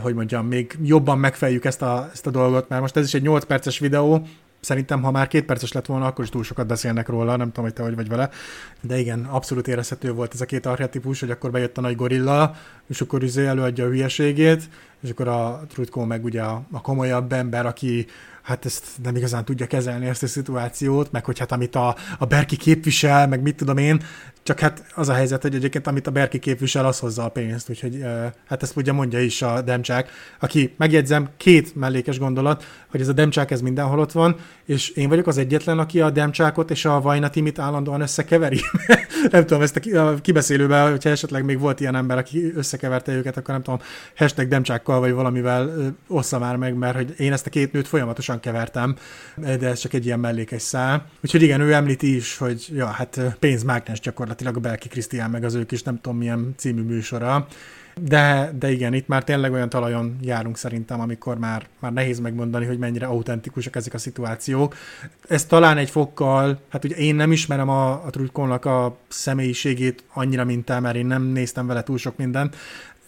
[0.00, 3.22] hogy mondjam, még jobban megfejjük ezt a, ezt a dolgot, mert most ez is egy
[3.22, 4.26] 8 perces videó,
[4.60, 7.64] szerintem, ha már két perces lett volna, akkor is túl sokat beszélnek róla, nem tudom,
[7.64, 8.30] hogy te hogy vagy vele.
[8.80, 12.54] De igen, abszolút érezhető volt ez a két archetipus, hogy akkor bejött a nagy gorilla,
[12.86, 14.68] és akkor izé előadja a hülyeségét,
[15.00, 18.06] és akkor a Trutko meg ugye a, a komolyabb ember, aki
[18.42, 22.24] hát ezt nem igazán tudja kezelni ezt a szituációt, meg hogy hát amit a, a
[22.24, 24.02] Berki képvisel, meg mit tudom én,
[24.48, 27.70] csak hát az a helyzet, hogy egyébként amit a Berki képvisel, az hozza a pénzt,
[27.70, 28.04] úgyhogy
[28.46, 33.12] hát ezt ugye mondja is a Demcsák, aki megjegyzem, két mellékes gondolat, hogy ez a
[33.12, 37.00] Demcsák ez mindenhol ott van, és én vagyok az egyetlen, aki a Demcsákot és a
[37.00, 38.60] Vajna Timit állandóan összekeveri.
[39.30, 43.54] nem tudom, ezt a kibeszélőben, hogyha esetleg még volt ilyen ember, aki összekeverte őket, akkor
[43.54, 43.80] nem tudom,
[44.16, 48.40] hashtag Demcsákkal vagy valamivel ossza már meg, mert hogy én ezt a két nőt folyamatosan
[48.40, 48.96] kevertem,
[49.36, 51.06] de ez csak egy ilyen mellékes szál.
[51.24, 55.54] Úgyhogy igen, ő említi is, hogy ja, hát pénzmágnes gyakorlatilag a Belki Krisztián, meg az
[55.54, 57.46] ők is nem tudom milyen című műsora.
[58.00, 62.66] De, de igen, itt már tényleg olyan talajon járunk szerintem, amikor már, már nehéz megmondani,
[62.66, 64.74] hogy mennyire autentikusak ezek a szituációk.
[65.28, 70.44] Ez talán egy fokkal, hát ugye én nem ismerem a, a Trutkonnak a személyiségét annyira,
[70.44, 72.56] mint te, mert én nem néztem vele túl sok mindent,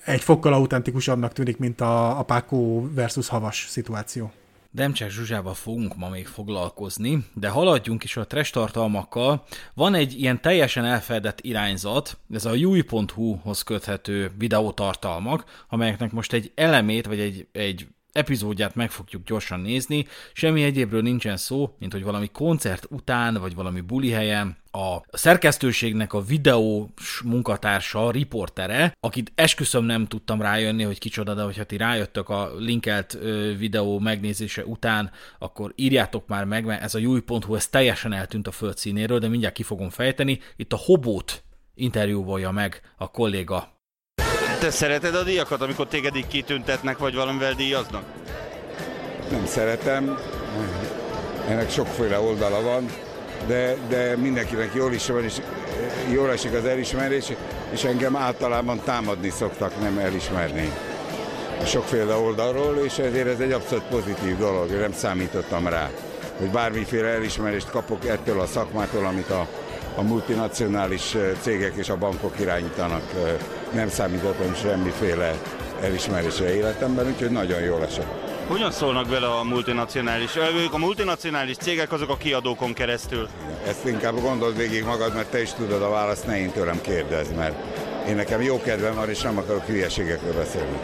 [0.05, 4.33] egy fokkal autentikusabbnak tűnik, mint a, a Pákó versus Havas szituáció.
[4.73, 9.45] Demcsák Zsuzsával fogunk ma még foglalkozni, de haladjunk is a trash tartalmakkal.
[9.75, 17.07] Van egy ilyen teljesen elfedett irányzat, ez a júj.hu-hoz köthető videótartalmak, amelyeknek most egy elemét,
[17.07, 20.07] vagy egy, egy epizódját meg fogjuk gyorsan nézni.
[20.33, 26.13] Semmi egyébről nincsen szó, mint hogy valami koncert után, vagy valami buli helyen a szerkesztőségnek
[26.13, 32.29] a videós munkatársa, riportere, akit esküszöm nem tudtam rájönni, hogy kicsoda, de hogyha ti rájöttök
[32.29, 33.19] a linkelt
[33.59, 38.51] videó megnézése után, akkor írjátok már meg, mert ez a júj.hu, ez teljesen eltűnt a
[38.51, 40.41] földszínéről, de mindjárt ki fogom fejteni.
[40.57, 41.43] Itt a Hobót
[41.75, 43.79] interjúvolja meg a kolléga
[44.61, 48.03] te szereted a díjakat, amikor téged így kitüntetnek, vagy valamivel díjaznak?
[49.31, 50.19] Nem szeretem.
[51.49, 52.91] Ennek sokféle oldala van,
[53.47, 55.35] de, de mindenkinek jól is van, és
[56.13, 57.33] jól esik az elismerés,
[57.71, 60.73] és engem általában támadni szoktak, nem elismerni.
[61.65, 65.91] Sokféle oldalról, és ezért ez egy abszolút pozitív dolog, nem számítottam rá,
[66.39, 69.47] hogy bármiféle elismerést kapok ettől a szakmától, amit a,
[69.95, 73.03] a multinacionális cégek és a bankok irányítanak
[73.73, 75.35] nem számítottam semmiféle
[75.83, 78.29] elismerésre életemben, úgyhogy nagyon jól esett.
[78.49, 80.37] Hogyan szólnak vele a multinacionális?
[80.37, 83.29] Ők a multinacionális cégek azok a kiadókon keresztül.
[83.67, 87.29] Ezt inkább gondold végig magad, mert te is tudod a választ, ne én tőlem kérdezz,
[87.37, 87.55] mert
[88.09, 90.79] én nekem jó kedvem van, és nem akarok hülyeségekről beszélni.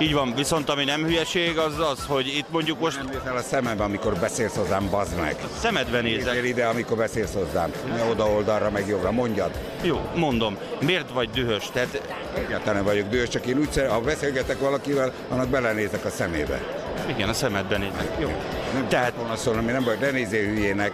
[0.00, 2.96] Így van, viszont ami nem hülyeség, az az, hogy itt mondjuk most...
[2.96, 5.36] Nem nézel a szemembe, amikor beszélsz hozzám, bazd meg.
[5.42, 6.32] A szemedbe nézek.
[6.32, 7.72] Nézzél ide, amikor beszélsz hozzám.
[7.94, 9.50] Ne oda oldalra, meg jobbra, mondjad.
[9.82, 10.56] Jó, mondom.
[10.80, 11.70] Miért vagy dühös?
[11.72, 12.02] Tehát...
[12.34, 16.60] Egyáltalán nem vagyok dühös, csak én úgy ha beszélgetek valakivel, annak belenézek a szemébe.
[17.06, 18.16] Igen, a szemedbe nézek.
[18.20, 18.28] Jó.
[18.74, 19.12] Nem Tehát...
[19.16, 20.92] volna szólni, nem vagy, ne nézzél hülyének,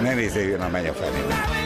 [0.00, 1.59] ne nézzél hülyén a menj a fenébe.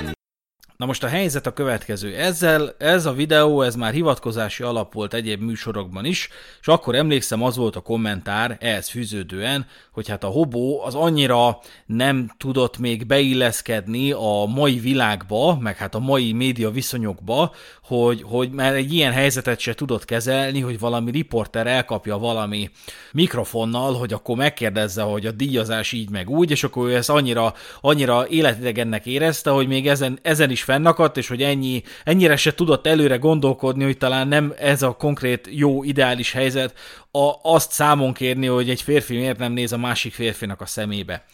[0.77, 2.15] Na most a helyzet a következő.
[2.15, 6.29] Ezzel, ez a videó, ez már hivatkozási alap volt egyéb műsorokban is,
[6.61, 11.59] és akkor emlékszem, az volt a kommentár ehhez fűződően, hogy hát a hobó az annyira
[11.87, 17.53] nem tudott még beilleszkedni a mai világba, meg hát a mai média viszonyokba,
[17.83, 22.71] hogy, hogy már egy ilyen helyzetet se tudott kezelni, hogy valami riporter elkapja valami
[23.13, 27.55] mikrofonnal, hogy akkor megkérdezze, hogy a díjazás így meg úgy, és akkor ő ezt annyira,
[27.81, 32.87] annyira életidegennek érezte, hogy még ezen, ezen is fennakadt, és hogy ennyi, ennyire se tudott
[32.87, 36.79] előre gondolkodni, hogy talán nem ez a konkrét jó, ideális helyzet,
[37.11, 41.25] a, azt számon kérni, hogy egy férfi miért nem néz a másik férfinak a szemébe.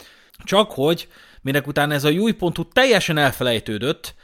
[0.43, 1.07] Csak hogy,
[1.41, 4.15] minek után ez a új.hu teljesen elfelejtődött,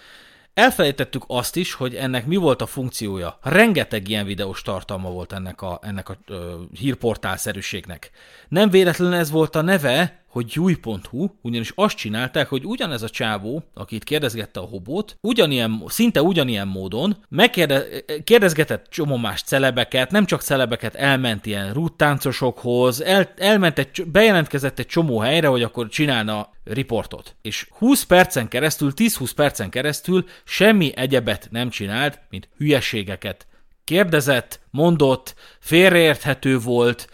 [0.57, 3.39] Elfelejtettük azt is, hogy ennek mi volt a funkciója.
[3.41, 8.11] Rengeteg ilyen videós tartalma volt ennek a, ennek a ö, hírportálszerűségnek.
[8.47, 13.63] Nem véletlenül ez volt a neve, hogy júj.hu, ugyanis azt csinálták, hogy ugyanez a csávó,
[13.73, 20.95] akit kérdezgette a hobót, ugyanilyen, szinte ugyanilyen módon megkérdezgetett csomó más celebeket, nem csak celebeket,
[20.95, 27.35] elment ilyen rúttáncosokhoz, el, elment egy, bejelentkezett egy csomó helyre, hogy akkor csinálna riportot.
[27.41, 33.47] És 20 percen keresztül, 10-20 percen keresztül semmi egyebet nem csinált, mint hülyeségeket.
[33.83, 37.09] Kérdezett, mondott, félreérthető volt,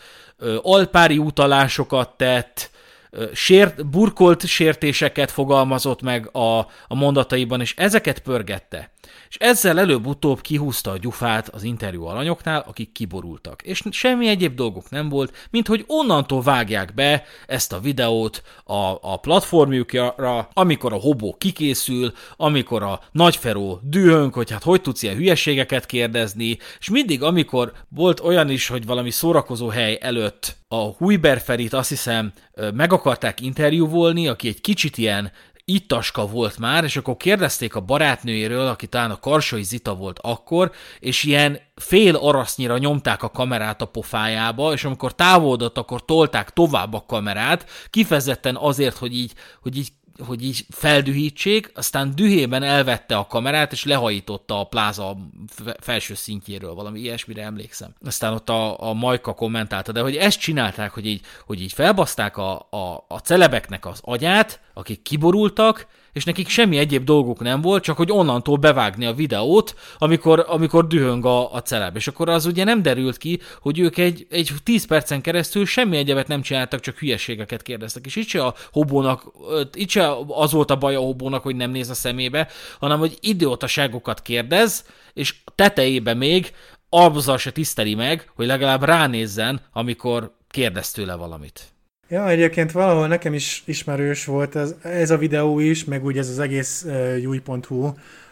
[0.62, 2.72] alpári utalásokat tett,
[3.34, 6.58] sért, burkolt sértéseket fogalmazott meg a,
[6.88, 8.93] a mondataiban, és ezeket pörgette.
[9.30, 13.62] És ezzel előbb-utóbb kihúzta a gyufát az interjú alanyoknál, akik kiborultak.
[13.62, 18.98] És semmi egyéb dolgok nem volt, mint hogy onnantól vágják be ezt a videót a,
[19.02, 25.16] a platformjukra, amikor a hobó kikészül, amikor a nagyferó dühönk, hogy hát hogy tudsz ilyen
[25.16, 31.74] hülyeségeket kérdezni, és mindig, amikor volt olyan is, hogy valami szórakozó hely előtt a Huiberferit
[31.74, 32.32] azt hiszem
[32.74, 35.32] meg akarták interjúvolni, aki egy kicsit ilyen
[35.66, 40.72] ittaska volt már, és akkor kérdezték a barátnőjéről, aki talán a Karsai Zita volt akkor,
[41.00, 46.94] és ilyen fél arasznyira nyomták a kamerát a pofájába, és amikor távolodott, akkor tolták tovább
[46.94, 49.90] a kamerát, kifejezetten azért, hogy így, hogy így
[50.20, 55.18] hogy így feldühítsék, aztán dühében elvette a kamerát, és lehajította a pláza
[55.80, 57.94] felső szintjéről, valami ilyesmire emlékszem.
[58.06, 62.38] Aztán ott a, a Majka kommentálta, de hogy ezt csinálták, hogy így, hogy így felbaszták
[62.38, 67.84] a, a, a celebeknek az agyát, akik kiborultak, és nekik semmi egyéb dolguk nem volt,
[67.84, 71.96] csak hogy onnantól bevágni a videót, amikor, amikor dühöng a, a celeb.
[71.96, 75.98] És akkor az ugye nem derült ki, hogy ők egy, egy 10 percen keresztül semmi
[75.98, 78.06] egyebet nem csináltak, csak hülyeségeket kérdeztek.
[78.06, 79.32] És itt se a hobónak,
[79.74, 82.48] itt se az volt a baj a hobónak, hogy nem néz a szemébe,
[82.80, 86.54] hanem hogy idiótaságokat kérdez, és tetejébe még
[86.90, 91.73] azzal se tiszteli meg, hogy legalább ránézzen, amikor kérdez tőle valamit.
[92.14, 96.30] Ja, egyébként valahol nekem is ismerős volt ez, ez a videó is, meg úgy ez
[96.30, 97.88] az egész uh,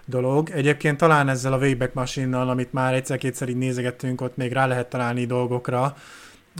[0.05, 0.49] dolog.
[0.49, 4.89] Egyébként talán ezzel a Wayback Machine-nal, amit már egyszer-kétszer így nézegettünk, ott még rá lehet
[4.89, 5.95] találni dolgokra,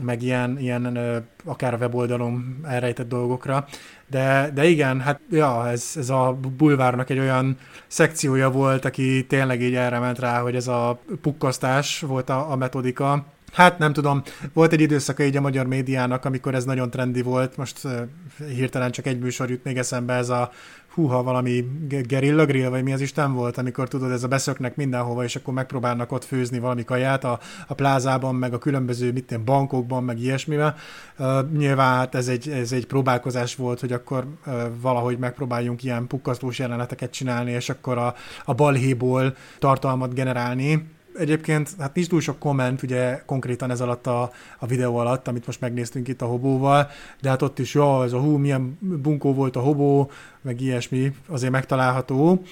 [0.04, 0.98] meg ilyen, ilyen
[1.46, 3.68] akár a weboldalon elrejtett dolgokra.
[4.08, 7.58] De, de igen, hát ja, ez, ez a bulvárnak egy olyan
[7.88, 12.56] szekciója volt, aki tényleg így erre ment rá, hogy ez a pukkasztás volt a, a
[12.56, 14.22] metodika, Hát nem tudom,
[14.54, 17.88] volt egy időszaka így a magyar médiának, amikor ez nagyon trendi volt, most
[18.56, 20.52] hirtelen csak egy műsor jut még eszembe, ez a
[20.94, 21.66] húha valami
[22.08, 25.54] gerilla grill, vagy mi az Isten volt, amikor tudod, ez a beszöknek mindenhova, és akkor
[25.54, 30.20] megpróbálnak ott főzni valami kaját a, a plázában, meg a különböző mit én, bankokban, meg
[30.20, 30.76] ilyesmivel.
[31.18, 36.08] Uh, nyilván hát ez egy, ez egy próbálkozás volt, hogy akkor uh, valahogy megpróbáljunk ilyen
[36.08, 42.40] pukkasztós jeleneteket csinálni, és akkor a, a balhéból tartalmat generálni Egyébként hát nincs túl sok
[42.40, 46.90] komment, ugye konkrétan ez alatt a, a videó alatt, amit most megnéztünk itt a hobóval,
[47.22, 51.16] de hát ott is, jó, ez a hú, milyen bunkó volt a hobó, meg ilyesmi,
[51.28, 52.44] azért megtalálható.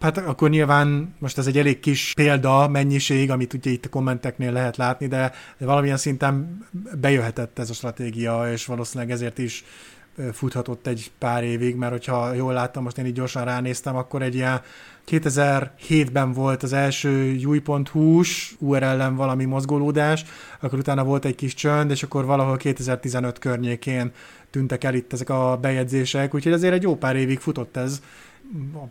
[0.00, 4.52] Hát akkor nyilván most ez egy elég kis példa, mennyiség, amit ugye itt a kommenteknél
[4.52, 6.66] lehet látni, de, valamilyen szinten
[7.00, 9.64] bejöhetett ez a stratégia, és valószínűleg ezért is
[10.32, 14.34] futhatott egy pár évig, mert hogyha jól láttam, most én így gyorsan ránéztem, akkor egy
[14.34, 14.60] ilyen
[15.08, 20.24] 2007-ben volt az első új.hu-s URL-en valami mozgolódás,
[20.60, 24.12] akkor utána volt egy kis csönd, és akkor valahol 2015 környékén
[24.50, 28.00] tűntek el itt ezek a bejegyzések, úgyhogy azért egy jó pár évig futott ez,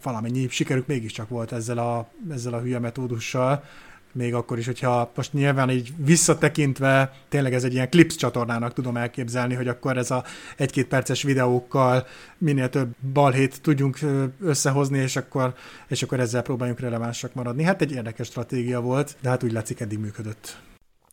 [0.03, 3.63] valamennyi sikerük mégiscsak volt ezzel a, ezzel a hülye metódussal,
[4.11, 8.97] még akkor is, hogyha most nyilván így visszatekintve tényleg ez egy ilyen clips csatornának tudom
[8.97, 10.23] elképzelni, hogy akkor ez a
[10.57, 12.07] egy-két perces videókkal
[12.37, 13.99] minél több balhét tudjunk
[14.41, 15.53] összehozni, és akkor,
[15.87, 17.63] és akkor ezzel próbáljunk relevánsak maradni.
[17.63, 20.57] Hát egy érdekes stratégia volt, de hát úgy látszik eddig működött.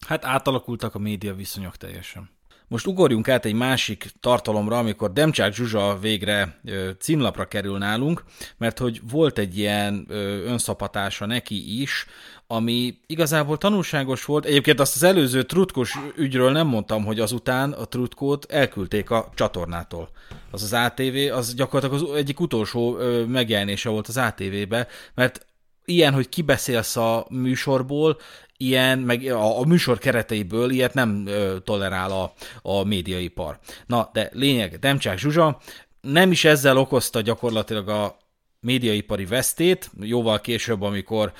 [0.06, 2.34] Hát átalakultak a média viszonyok teljesen.
[2.68, 8.24] Most ugorjunk át egy másik tartalomra, amikor Demcsák Zsuzsa végre ö, címlapra kerül nálunk,
[8.56, 12.06] mert hogy volt egy ilyen ö, önszapatása neki is,
[12.46, 14.44] ami igazából tanulságos volt.
[14.44, 20.08] Egyébként azt az előző trutkos ügyről nem mondtam, hogy azután a trutkót elküldték a csatornától.
[20.50, 25.46] Az az ATV, az gyakorlatilag az egyik utolsó megjelenése volt az ATV-be, mert
[25.84, 28.18] ilyen, hogy kibeszélsz a műsorból,
[28.56, 32.32] ilyen, meg a, a műsor kereteiből ilyet nem ö, tolerál a,
[32.62, 33.58] a médiaipar.
[33.86, 35.58] Na, de lényeg, Demcsák Zsuzsa
[36.00, 38.16] nem is ezzel okozta gyakorlatilag a
[38.60, 41.32] médiaipari vesztét, jóval később, amikor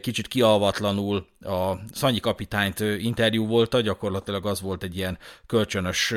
[0.00, 6.14] kicsit kialvatlanul a Szanyi kapitányt interjú volt, gyakorlatilag az volt egy ilyen kölcsönös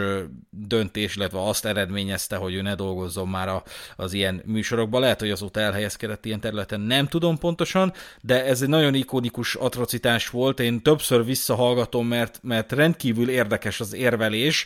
[0.50, 3.64] döntés, illetve azt eredményezte, hogy ő ne dolgozzon már
[3.96, 5.02] az ilyen műsorokban.
[5.02, 10.30] Lehet, hogy azóta elhelyezkedett ilyen területen, nem tudom pontosan, de ez egy nagyon ikonikus atrocitás
[10.30, 10.60] volt.
[10.60, 14.66] Én többször visszahallgatom, mert, mert rendkívül érdekes az érvelés,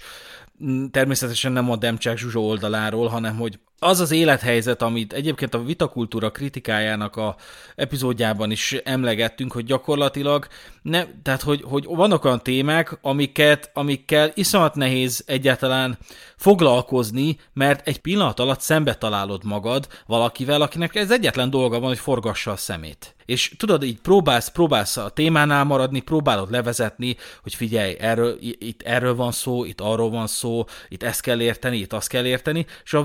[0.91, 6.31] természetesen nem a Demcsák Zsuzsa oldaláról, hanem hogy az az élethelyzet, amit egyébként a vitakultúra
[6.31, 7.35] kritikájának a
[7.75, 10.47] epizódjában is emlegettünk, hogy gyakorlatilag
[10.81, 15.97] ne, tehát hogy, hogy vannak olyan témák, amiket, amikkel iszonyat nehéz egyáltalán
[16.35, 21.99] foglalkozni, mert egy pillanat alatt szembe találod magad valakivel, akinek ez egyetlen dolga van, hogy
[21.99, 23.15] forgassa a szemét.
[23.25, 29.15] És tudod, így próbálsz, próbálsz a témánál maradni, próbálod levezetni, hogy figyelj, erről, itt erről
[29.15, 32.93] van szó, itt arról van szó, itt ezt kell érteni, itt azt kell érteni, és
[32.93, 33.03] a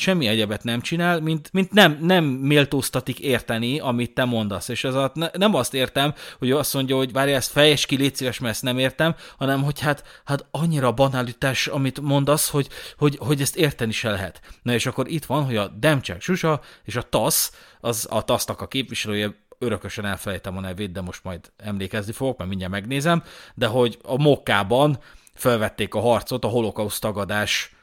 [0.00, 4.68] vitapartner semmi egyebet nem csinál, mint, mint nem, nem méltóztatik érteni, amit te mondasz.
[4.68, 8.16] És ez a, nem azt értem, hogy azt mondja, hogy várj, ezt fejes ki, légy
[8.16, 13.16] szíves, mert ezt nem értem, hanem hogy hát, hát annyira banalitás, amit mondasz, hogy, hogy,
[13.20, 14.40] hogy ezt érteni se lehet.
[14.62, 18.60] Na és akkor itt van, hogy a Demcsák Susa és a TASZ, az a TASZ-nak
[18.60, 23.22] a képviselője, örökösen elfelejtem a nevét, de most majd emlékezni fogok, mert mindjárt megnézem,
[23.54, 24.98] de hogy a Mokkában
[25.34, 27.74] felvették a harcot a holokauszt tagadás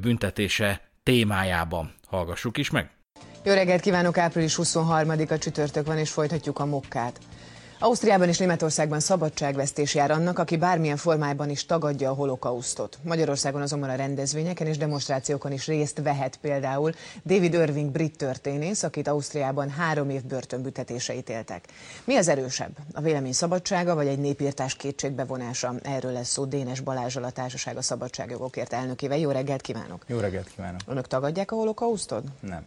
[0.00, 1.94] büntetése témájában.
[2.06, 2.90] Hallgassuk is meg!
[3.42, 7.18] Jó reggelt kívánok, április 23-a csütörtök van, és folytatjuk a mokkát.
[7.80, 12.98] Ausztriában és Németországban szabadságvesztés jár annak, aki bármilyen formájában is tagadja a holokausztot.
[13.02, 16.92] Magyarországon azonban a rendezvényeken és demonstrációkon is részt vehet például
[17.24, 21.64] David Irving brit történész, akit Ausztriában három év börtönbüntetése ítéltek.
[22.04, 22.76] Mi az erősebb?
[22.92, 25.74] A vélemény szabadsága vagy egy népírtás kétségbevonása?
[25.82, 29.18] Erről lesz szó Dénes Balázsal a Társaság a Szabadságjogokért elnökével.
[29.18, 30.04] Jó reggelt kívánok!
[30.06, 30.80] Jó reggelt kívánok!
[30.86, 32.22] Önök tagadják a holokausztot?
[32.40, 32.66] Nem.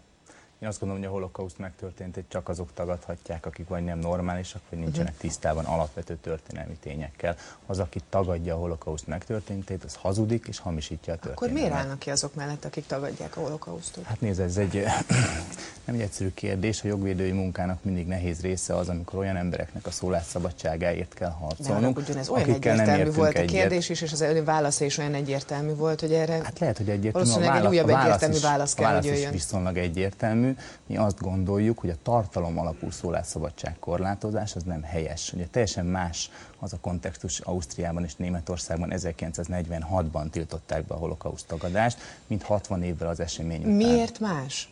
[0.61, 4.61] Én azt gondolom, hogy a holokauszt megtörtént, hogy csak azok tagadhatják, akik vagy nem normálisak,
[4.69, 5.21] vagy nincsenek uh-huh.
[5.21, 7.35] tisztában alapvető történelmi tényekkel.
[7.65, 11.43] Az, aki tagadja a holokauszt megtörténtét, az hazudik és hamisítja a történelmet.
[11.43, 14.03] Akkor miért állnak ki azok mellett, akik tagadják a holokausztot?
[14.03, 14.73] Hát nézd, ez egy
[15.85, 16.83] nem egy egyszerű kérdés.
[16.83, 22.01] A jogvédői munkának mindig nehéz része az, amikor olyan embereknek a szólásszabadságáért kell harcolnunk.
[22.01, 25.73] De ez olyan egyértelmű volt a kérdés is, és az ön válasza is olyan egyértelmű
[25.75, 27.31] volt, hogy erre hát lehet, hogy egyértelmű.
[27.31, 29.33] A válasz, egy újabb válasz egyértelmű is, válasz kell, válasz hogy jöjjön.
[29.33, 30.50] is viszonylag egyértelmű.
[30.85, 35.33] Mi azt gondoljuk, hogy a tartalom alapú szólásszabadság korlátozás az nem helyes.
[35.33, 41.97] Ugye teljesen más az a kontextus Ausztriában és Németországban 1946-ban tiltották be a holokauszt tagadást,
[42.27, 43.71] mint 60 évvel az esemény után.
[43.71, 44.69] Miért más?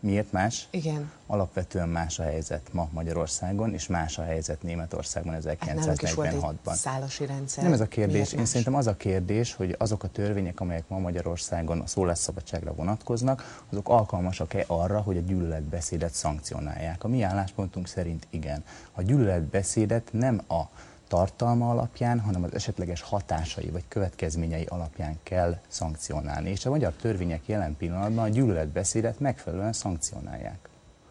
[0.00, 0.68] Miért más?
[0.70, 1.10] Igen.
[1.26, 6.56] Alapvetően más a helyzet ma Magyarországon, és más a helyzet Németországban 1946-ban.
[6.66, 7.64] Hát szálasi rendszer.
[7.64, 8.12] Nem ez a kérdés.
[8.14, 8.48] Miért Én más?
[8.48, 13.88] szerintem az a kérdés, hogy azok a törvények, amelyek ma Magyarországon a szólásszabadságra vonatkoznak, azok
[13.88, 17.04] alkalmasak-e arra, hogy a gyűlöletbeszédet szankcionálják.
[17.04, 18.64] A mi álláspontunk szerint igen.
[18.92, 20.62] A gyűlöletbeszédet nem a
[21.08, 26.50] tartalma alapján, hanem az esetleges hatásai vagy következményei alapján kell szankcionálni.
[26.50, 30.68] És a magyar törvények jelen pillanatban a gyűlöletbeszédet megfelelően szankcionálják.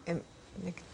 [0.07, 0.21] Én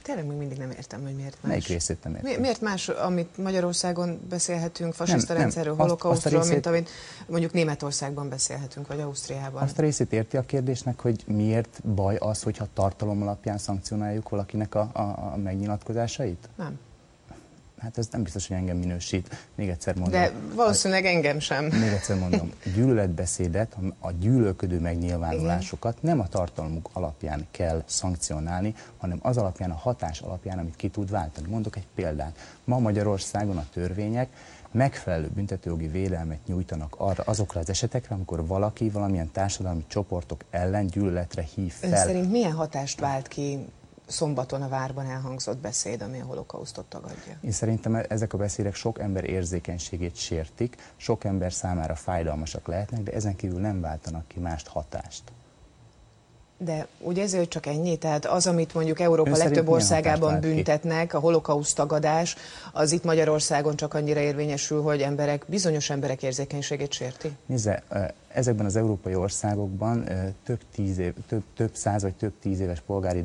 [0.01, 1.51] tényleg még mindig nem értem, hogy miért más.
[1.51, 2.31] Melyik részét nem értem?
[2.31, 6.53] Mi, miért más, amit Magyarországon beszélhetünk fasiszta rendszerről, holokausztról, részét...
[6.53, 6.89] mint amit
[7.27, 9.61] mondjuk Németországban beszélhetünk, vagy Ausztriában?
[9.61, 14.75] Azt a részét érti a kérdésnek, hogy miért baj az, hogyha tartalom alapján szankcionáljuk valakinek
[14.75, 16.49] a, a, a megnyilatkozásait?
[16.55, 16.79] Nem.
[17.83, 19.47] Hát ez nem biztos, hogy engem minősít.
[19.55, 20.21] Még egyszer mondom.
[20.21, 21.65] De valószínűleg engem sem.
[21.65, 22.51] Még egyszer mondom.
[22.75, 30.19] Gyűlöletbeszédet, a gyűlölködő megnyilvánulásokat nem a tartalmuk alapján kell szankcionálni, hanem az alapján, a hatás
[30.19, 31.47] alapján, amit ki tud váltani.
[31.49, 32.37] Mondok egy példát.
[32.63, 34.29] Ma Magyarországon a törvények
[34.71, 41.45] megfelelő büntetőjogi védelmet nyújtanak arra, azokra az esetekre, amikor valaki valamilyen társadalmi csoportok ellen gyűlöletre
[41.55, 41.89] hív fel.
[41.89, 43.59] Ön szerint milyen hatást vált ki
[44.07, 47.37] szombaton a várban elhangzott beszéd, ami a holokausztot tagadja?
[47.41, 53.11] Én szerintem ezek a beszédek sok ember érzékenységét sértik, sok ember számára fájdalmasak lehetnek, de
[53.11, 55.23] ezen kívül nem váltanak ki mást hatást.
[56.57, 57.95] De ugye ezért csak ennyi?
[57.97, 62.35] Tehát az, amit mondjuk Európa Ön legtöbb országában büntetnek, a holokauszt tagadás,
[62.71, 67.31] az itt Magyarországon csak annyira érvényesül, hogy emberek, bizonyos emberek érzékenységét sérti?
[67.45, 67.83] Nézze,
[68.27, 70.03] ezekben az európai országokban
[70.45, 73.23] több, tíz év, több, több száz vagy több tíz éves polgári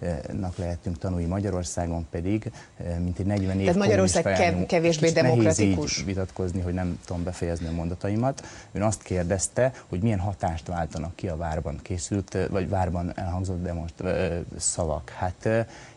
[0.00, 1.24] demokráciáknak lehetünk tanulni.
[1.24, 2.52] Magyarországon pedig,
[2.98, 5.76] mint egy 40 év Tehát Magyarország kev- kevésbé demokratikus.
[5.76, 8.46] Nehéz így vitatkozni, hogy nem tudom befejezni a mondataimat.
[8.72, 13.94] Ön azt kérdezte, hogy milyen hatást váltanak ki a várban készült, vagy várban elhangzott demonst,
[14.58, 15.08] szavak.
[15.08, 15.46] Hát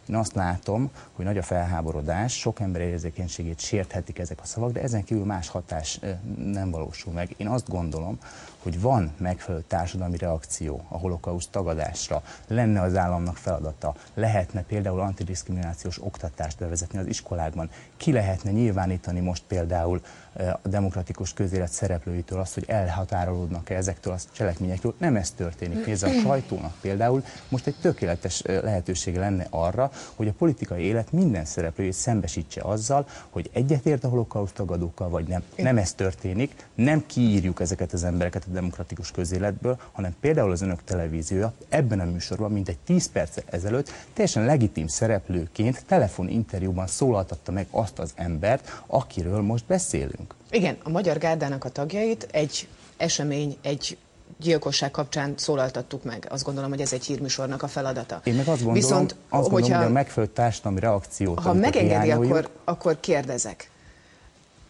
[0.09, 4.81] én azt látom, hogy nagy a felháborodás, sok ember érzékenységét sérthetik ezek a szavak, de
[4.81, 5.99] ezen kívül más hatás
[6.43, 7.29] nem valósul meg.
[7.37, 8.19] Én azt gondolom,
[8.64, 16.01] hogy van megfelelő társadalmi reakció a holokauszt tagadásra, lenne az államnak feladata, lehetne például antidiszkriminációs
[16.01, 20.01] oktatást bevezetni az iskolákban, ki lehetne nyilvánítani most például
[20.39, 24.93] a demokratikus közélet szereplőitől azt, hogy elhatárolódnak-e ezektől a cselekményektől.
[24.97, 25.85] Nem ez történik.
[25.85, 31.45] Nézd, a sajtónak például most egy tökéletes lehetősége lenne arra, hogy a politikai élet minden
[31.45, 35.43] szereplőjét szembesítse azzal, hogy egyetért a holokauszt tagadókkal, vagy nem.
[35.55, 40.83] Nem ez történik, nem kiírjuk ezeket az embereket a demokratikus közéletből, hanem például az önök
[40.83, 47.67] televíziója ebben a műsorban, mint egy 10 perc ezelőtt, teljesen legitim szereplőként telefoninterjúban szólaltatta meg
[47.69, 50.28] azt az embert, akiről most beszélünk.
[50.51, 52.67] Igen, a Magyar Gárdának a tagjait egy
[52.97, 53.97] esemény, egy
[54.38, 56.27] gyilkosság kapcsán szólaltattuk meg.
[56.30, 58.21] Azt gondolom, hogy ez egy hírműsornak a feladata.
[58.23, 62.11] Én meg azt gondolom, Viszont, azt gondolom hogyha, hogy a megfelelő társadalmi reakciót, Ha megengedi,
[62.11, 63.69] akkor, akkor kérdezek.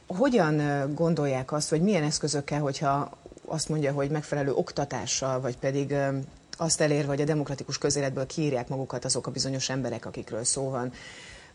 [0.07, 0.61] Hogyan
[0.95, 3.09] gondolják azt, hogy milyen eszközökkel, hogyha
[3.45, 5.95] azt mondja, hogy megfelelő oktatással, vagy pedig
[6.57, 10.91] azt elérve, hogy a demokratikus közéletből kiírják magukat azok a bizonyos emberek, akikről szó van,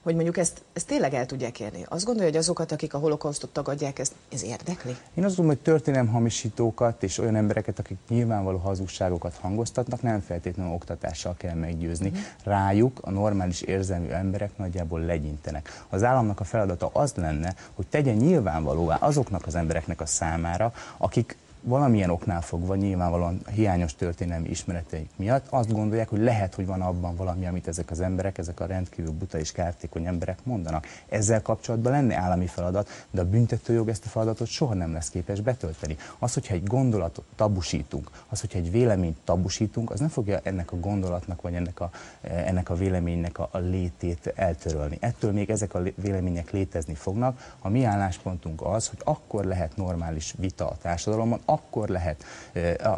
[0.04, 1.84] hogy mondjuk ezt, ezt tényleg el tudják érni.
[1.88, 4.90] Azt gondolja, hogy azokat, akik a holokausztot tagadják, ezt, ez érdekli?
[4.90, 11.34] Én azt gondolom, hogy történelemhamisítókat és olyan embereket, akik nyilvánvaló hazugságokat hangoztatnak, nem feltétlenül oktatással
[11.36, 12.08] kell meggyőzni.
[12.08, 12.22] Uh-huh.
[12.42, 15.84] Rájuk a normális érzelmű emberek nagyjából legyintenek.
[15.88, 21.36] Az államnak a feladata az lenne, hogy tegyen nyilvánvalóvá azoknak az embereknek a számára, akik
[21.64, 27.16] valamilyen oknál fogva, nyilvánvalóan hiányos történelmi ismereteik miatt azt gondolják, hogy lehet, hogy van abban
[27.16, 30.86] valami, amit ezek az emberek, ezek a rendkívül buta és kártékony emberek mondanak.
[31.08, 35.40] Ezzel kapcsolatban lenne állami feladat, de a büntetőjog ezt a feladatot soha nem lesz képes
[35.40, 35.96] betölteni.
[36.18, 40.76] Az, hogyha egy gondolatot tabusítunk, az, hogyha egy véleményt tabusítunk, az nem fogja ennek a
[40.76, 41.90] gondolatnak, vagy ennek a,
[42.20, 44.96] ennek a véleménynek a, a létét eltörölni.
[45.00, 47.54] Ettől még ezek a vélemények létezni fognak.
[47.60, 52.24] A mi álláspontunk az, hogy akkor lehet normális vita a társadalomban, akkor lehet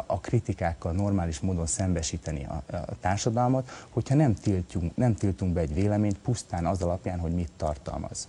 [0.05, 5.73] a kritikákkal normális módon szembesíteni a, a társadalmat, hogyha nem tiltjunk, nem tiltunk be egy
[5.73, 8.27] véleményt pusztán az alapján, hogy mit tartalmaz.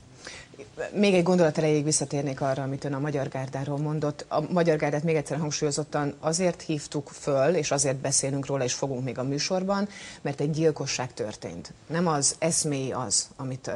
[0.92, 4.24] Még egy gondolat erejéig visszatérnék arra, amit ön a Magyar Gárdáról mondott.
[4.28, 9.04] A Magyar Gárdát még egyszer hangsúlyozottan azért hívtuk föl, és azért beszélünk róla, és fogunk
[9.04, 9.88] még a műsorban,
[10.20, 11.72] mert egy gyilkosság történt.
[11.86, 13.70] Nem az eszmély az, amit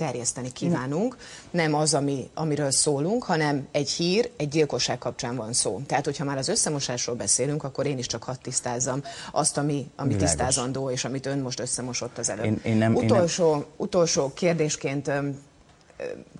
[0.00, 1.16] terjeszteni kívánunk,
[1.50, 5.80] nem az, ami, amiről szólunk, hanem egy hír, egy gyilkosság kapcsán van szó.
[5.86, 10.16] Tehát, hogyha már az összemosásról beszélünk, akkor én is csak hadd tisztázzam azt, ami, ami
[10.16, 12.44] tisztázandó, és amit ön most összemosott az előbb.
[12.44, 13.64] Én, én nem, utolsó, én nem...
[13.76, 15.10] utolsó kérdésként,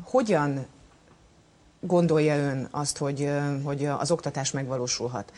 [0.04, 0.66] hogyan
[1.80, 3.30] gondolja ön azt, hogy,
[3.64, 5.32] hogy az oktatás megvalósulhat?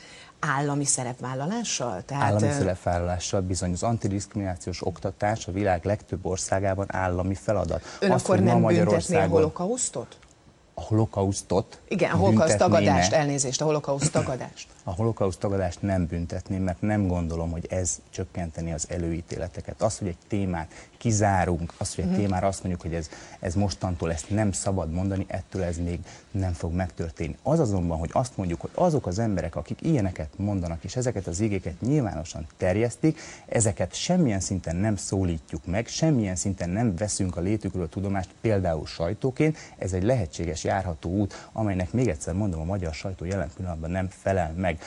[0.46, 2.02] Állami szerepvállalással?
[2.02, 3.72] Tehát, állami szerepvállalással bizony.
[3.72, 7.82] Az antidiszkriminációs oktatás a világ legtöbb országában állami feladat.
[8.00, 10.16] Ön Azt, akkor nem büntetné a holokausztot?
[10.74, 11.80] A holokausztot?
[11.88, 14.68] Igen, a holokauszt tagadást, elnézést, a holokauszт tagadást.
[14.84, 19.82] A holokauszt tagadást nem büntetném, mert nem gondolom, hogy ez csökkenteni az előítéleteket.
[19.82, 22.20] Az, hogy egy témát kizárunk, az, hogy egy mhm.
[22.20, 23.08] témára azt mondjuk, hogy ez,
[23.40, 25.98] ez mostantól ezt nem szabad mondani, ettől ez még
[26.30, 27.36] nem fog megtörténni.
[27.42, 31.40] Az azonban, hogy azt mondjuk, hogy azok az emberek, akik ilyeneket mondanak, és ezeket az
[31.40, 37.82] igéket nyilvánosan terjesztik, ezeket semmilyen szinten nem szólítjuk meg, semmilyen szinten nem veszünk a létükről
[37.82, 42.94] a tudomást, például sajtóként, ez egy lehetséges járható út, amelynek még egyszer mondom, a magyar
[42.94, 44.80] sajtó jelen pillanatban nem felel meg.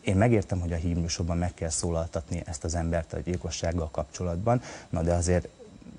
[0.00, 5.02] Én megértem, hogy a hírműsorban meg kell szólaltatni ezt az embert a gyilkossággal kapcsolatban, na
[5.02, 5.48] de azért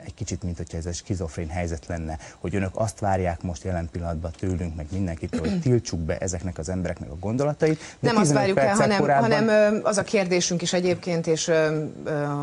[0.06, 3.90] egy kicsit, mint hogyha ez egy skizofrén helyzet lenne, hogy önök azt várják most jelen
[3.92, 7.80] pillanatban tőlünk, meg mindenkitől, hogy tiltsuk be ezeknek az embereknek a gondolatait.
[8.00, 9.32] De nem azt várjuk el, hanem, korábban...
[9.32, 11.52] hanem az a kérdésünk is egyébként, és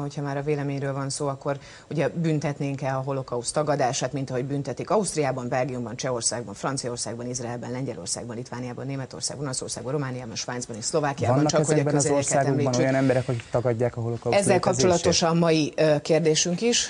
[0.00, 1.58] hogyha már a véleményről van szó, akkor
[1.90, 8.86] ugye büntetnénk-e a holokauszt tagadását, mint ahogy büntetik Ausztriában, Belgiumban, Csehországban, Franciaországban, Izraelben, Lengyelországban, Litvániában,
[8.86, 13.44] Németországban, Olaszországban, Romániában, Svájcban és Szlovákiában, Vannak csak hogy a az országokban olyan emberek, akik
[13.50, 16.88] tagadják a holokauszt Ezzel kapcsolatosan mai kérdésünk is.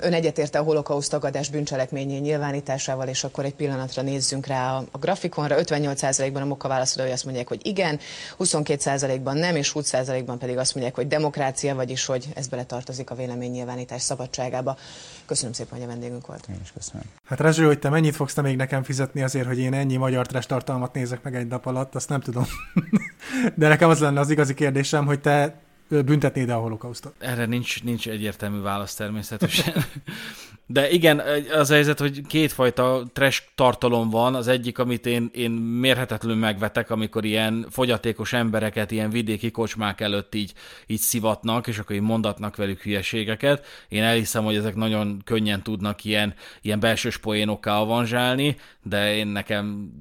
[0.00, 4.98] Ön egyetérte a holokauszt tagadás bűncselekményé nyilvánításával, és akkor egy pillanatra nézzünk rá a, a
[4.98, 5.56] grafikonra.
[5.58, 7.98] 58%-ban a moka válaszolói azt mondják, hogy igen,
[8.38, 14.02] 22%-ban nem, és 20%-ban pedig azt mondják, hogy demokrácia, vagyis hogy ez beletartozik a véleménynyilvánítás
[14.02, 14.76] szabadságába.
[15.26, 16.46] Köszönöm szépen, hogy a vendégünk volt.
[16.48, 17.02] Én is köszönöm.
[17.24, 20.26] Hát Rezső, hogy te mennyit fogsz te még nekem fizetni azért, hogy én ennyi magyar
[20.26, 22.44] tartalmat nézek meg egy nap alatt, azt nem tudom.
[23.54, 25.54] De nekem az lenne az igazi kérdésem, hogy te
[26.00, 27.14] büntetnéd a holokausztot?
[27.18, 29.74] Erre nincs, nincs egyértelmű válasz természetesen.
[30.66, 31.22] De igen,
[31.52, 34.34] az a helyzet, hogy kétfajta trash tartalom van.
[34.34, 40.34] Az egyik, amit én, én mérhetetlenül megvetek, amikor ilyen fogyatékos embereket ilyen vidéki kocsmák előtt
[40.34, 40.52] így,
[40.86, 43.66] így szivatnak, és akkor így mondatnak velük hülyeségeket.
[43.88, 49.92] Én elhiszem, hogy ezek nagyon könnyen tudnak ilyen, ilyen belsős poénokká avanzsálni, de én nekem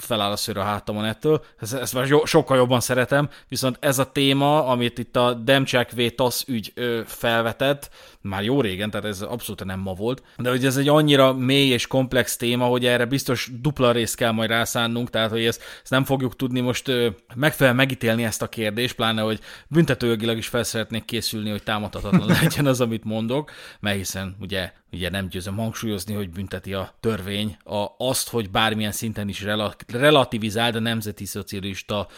[0.00, 4.12] feláll a szőr a hátamon ettől, ezt, ezt már sokkal jobban szeretem, viszont ez a
[4.12, 6.00] téma, amit itt a Demcsek V.
[6.14, 7.90] TASZ ügy ö, felvetett,
[8.20, 11.68] már jó régen, tehát ez abszolút nem ma volt, de hogy ez egy annyira mély
[11.68, 15.90] és komplex téma, hogy erre biztos dupla részt kell majd rászánnunk, tehát hogy ezt, ezt
[15.90, 20.62] nem fogjuk tudni most ö, megfelelően megítélni ezt a kérdést, pláne, hogy büntetőjogilag is fel
[20.62, 26.14] szeretnék készülni, hogy támadhatatlan legyen az, amit mondok, mert hiszen ugye ugye nem győzöm hangsúlyozni,
[26.14, 29.44] hogy bünteti a törvény a, azt, hogy bármilyen szinten is
[29.86, 32.08] relativizáld a nemzeti szocialista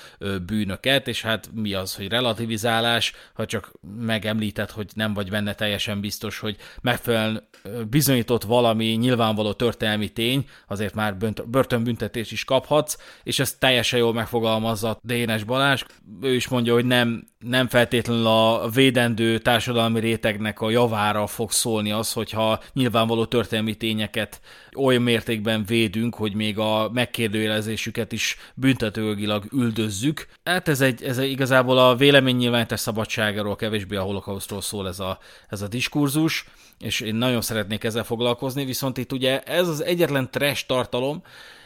[0.46, 6.00] bűnöket, és hát mi az, hogy relativizálás, ha csak megemlített, hogy nem vagy benne teljesen
[6.00, 7.48] biztos, hogy megfelelően
[7.88, 11.16] bizonyított valami nyilvánvaló történelmi tény, azért már
[11.46, 15.84] börtönbüntetés is kaphatsz, és ezt teljesen jól megfogalmazza Dénes Balázs.
[16.20, 21.92] Ő is mondja, hogy nem, nem feltétlenül a védendő társadalmi rétegnek a javára fog szólni
[21.92, 24.40] az, hogyha nyilvánvaló történelmi tényeket
[24.76, 30.26] olyan mértékben védünk, hogy még a megkérdőjelezésüket is büntetőjogilag üldözzük.
[30.44, 35.18] Hát ez, egy, ez igazából a véleménynyilvánítás szabadságáról, kevésbé a holokausztról szól ez a,
[35.48, 36.44] ez a diskurzus,
[36.78, 41.22] és én nagyon szeretnék ezzel foglalkozni, viszont itt ugye ez az egyetlen trash tartalom,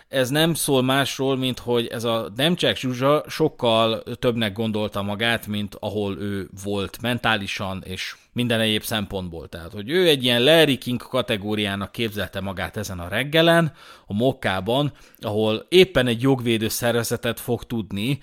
[0.08, 5.76] ez nem szól másról, mint hogy ez a Demcsák Zsuzsa sokkal többnek gondolta magát, mint
[5.80, 9.48] ahol ő volt mentálisan és minden egyéb szempontból.
[9.48, 13.72] Tehát, hogy ő egy ilyen Larry King kategóriának képzelte magát ezen a reggelen,
[14.06, 18.18] a Mokkában, ahol éppen egy jogvédő szervezetet fog tudni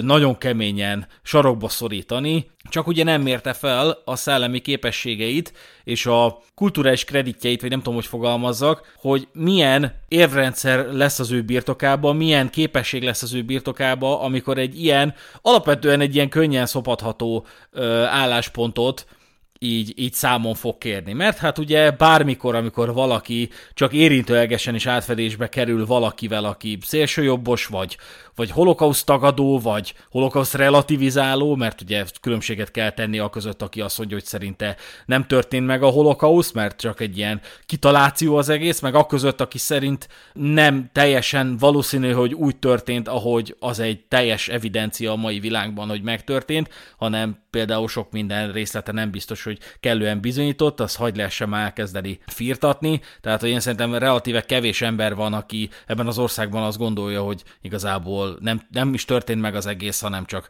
[0.00, 5.52] nagyon keményen sarokba szorítani, csak ugye nem mérte fel a szellemi képességeit
[5.84, 11.42] és a kulturális kreditjeit, vagy nem tudom, hogy fogalmazzak, hogy milyen érvrendszer lesz az ő
[11.42, 17.46] birtokában, milyen képesség lesz az ő birtokában, amikor egy ilyen, alapvetően egy ilyen könnyen szopadható
[18.06, 19.06] álláspontot
[19.62, 21.12] így, így számon fog kérni.
[21.12, 27.96] Mert hát ugye bármikor, amikor valaki csak érintőlegesen is átfedésbe kerül valakivel, aki szélsőjobbos, vagy,
[28.34, 33.98] vagy holokauszt tagadó, vagy holokauszt relativizáló, mert ugye különbséget kell tenni a között, aki azt
[33.98, 34.76] mondja, hogy szerinte
[35.06, 39.40] nem történt meg a holokauszt, mert csak egy ilyen kitaláció az egész, meg a között,
[39.40, 45.40] aki szerint nem teljesen valószínű, hogy úgy történt, ahogy az egy teljes evidencia a mai
[45.40, 51.16] világban, hogy megtörtént, hanem például sok minden részlete nem biztos, hogy kellően bizonyított, az hagy
[51.16, 56.18] lehessen már elkezdeni firtatni, tehát hogy én szerintem relatíve kevés ember van, aki ebben az
[56.18, 60.48] országban azt gondolja, hogy igazából nem, nem is történt meg az egész, hanem csak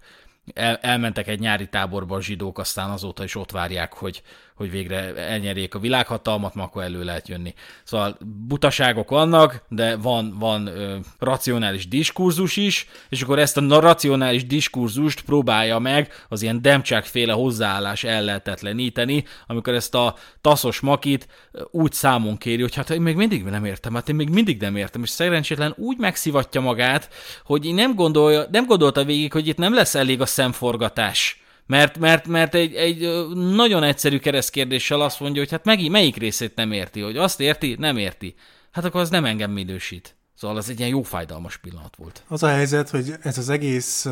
[0.54, 4.22] el, elmentek egy nyári táborba a zsidók, aztán azóta is ott várják, hogy,
[4.60, 7.54] hogy végre elnyerjék a világhatalmat, ma akkor elő lehet jönni.
[7.84, 14.46] Szóval butaságok vannak, de van, van ö, racionális diskurzus is, és akkor ezt a racionális
[14.46, 21.28] diskurzust próbálja meg az ilyen demcsákféle hozzáállás ellehetetleníteni, amikor ezt a taszos makit
[21.70, 24.76] úgy számon kéri, hogy hát én még mindig nem értem, hát én még mindig nem
[24.76, 27.08] értem, és szerencsétlen úgy megszivatja magát,
[27.44, 31.39] hogy nem, gondolja, nem gondolta végig, hogy itt nem lesz elég a szemforgatás
[31.70, 36.54] mert, mert, mert egy, egy nagyon egyszerű keresztkérdéssel azt mondja, hogy hát meg, melyik részét
[36.54, 38.34] nem érti, hogy azt érti, nem érti.
[38.70, 40.16] Hát akkor az nem engem minősít.
[40.34, 42.22] Szóval ez egy ilyen jó fájdalmas pillanat volt.
[42.28, 44.06] Az a helyzet, hogy ez az egész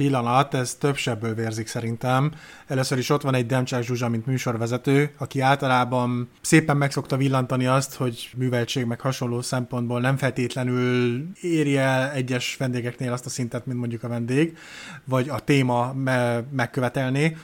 [0.00, 2.32] pillanat, ez több sebből vérzik szerintem.
[2.66, 7.94] Először is ott van egy Demcsák Zsuzsa, mint műsorvezető, aki általában szépen megszokta villantani azt,
[7.94, 13.78] hogy műveltség meg hasonló szempontból nem feltétlenül éri el egyes vendégeknél azt a szintet, mint
[13.78, 14.56] mondjuk a vendég,
[15.04, 17.36] vagy a téma me- megkövetelné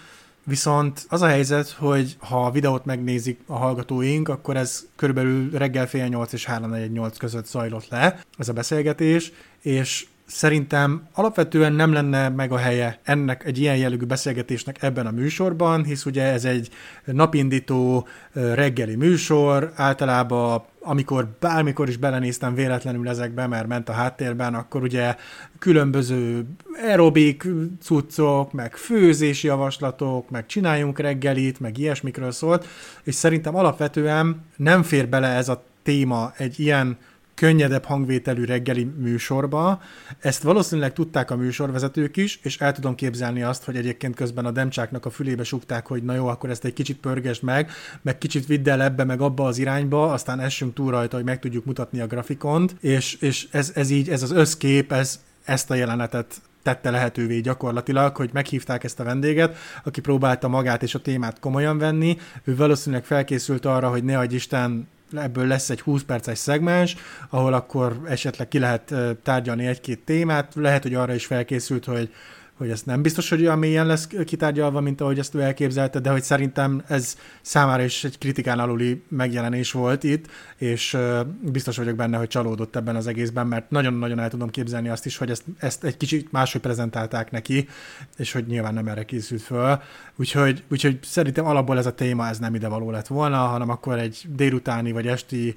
[0.49, 5.87] Viszont az a helyzet, hogy ha a videót megnézik a hallgatóink, akkor ez körülbelül reggel
[5.87, 9.33] fél nyolc és 3 között zajlott le ez a beszélgetés,
[9.63, 15.11] és Szerintem alapvetően nem lenne meg a helye ennek egy ilyen jellegű beszélgetésnek ebben a
[15.11, 16.69] műsorban, hisz ugye ez egy
[17.05, 24.83] napindító reggeli műsor, általában amikor bármikor is belenéztem véletlenül ezekbe, mert ment a háttérben, akkor
[24.83, 25.17] ugye
[25.59, 26.47] különböző
[26.83, 27.47] aerobik
[27.83, 32.67] cuccok, meg főzési javaslatok, meg csináljunk reggelit, meg ilyesmikről szólt,
[33.03, 36.99] és szerintem alapvetően nem fér bele ez a téma egy ilyen
[37.37, 39.83] könnyedebb hangvételű reggeli műsorba.
[40.18, 44.50] Ezt valószínűleg tudták a műsorvezetők is, és el tudom képzelni azt, hogy egyébként közben a
[44.50, 47.71] demcsáknak a fülébe sukták, hogy na jó, akkor ezt egy kicsit pörgesd meg,
[48.03, 51.38] meg kicsit vidd el ebbe, meg abba az irányba, aztán essünk túl rajta, hogy meg
[51.38, 55.75] tudjuk mutatni a grafikont, és, és ez, ez így, ez az összkép, ez ezt a
[55.75, 61.41] jelenetet tette lehetővé gyakorlatilag, hogy meghívták ezt a vendéget, aki próbálta magát és a témát
[61.41, 62.18] komolyan venni.
[62.45, 66.96] Ő valószínűleg felkészült arra, hogy ne adj Isten ebből lesz egy 20 perces szegmens,
[67.28, 72.12] ahol akkor esetleg ki lehet tárgyalni egy-két témát, lehet, hogy arra is felkészült, hogy
[72.57, 76.11] hogy ez nem biztos, hogy olyan mélyen lesz kitárgyalva, mint ahogy ezt ő elképzelte, de
[76.11, 80.26] hogy szerintem ez számára is egy kritikán aluli megjelenés volt itt,
[80.57, 80.96] és
[81.41, 85.16] biztos vagyok benne, hogy csalódott ebben az egészben, mert nagyon-nagyon el tudom képzelni azt is,
[85.16, 87.68] hogy ezt, ezt egy kicsit máshogy prezentálták neki,
[88.16, 89.80] és hogy nyilván nem erre készült föl.
[90.16, 93.99] Úgyhogy, úgyhogy szerintem alapból ez a téma ez nem ide való lett volna, hanem akkor
[93.99, 95.54] egy délutáni vagy esti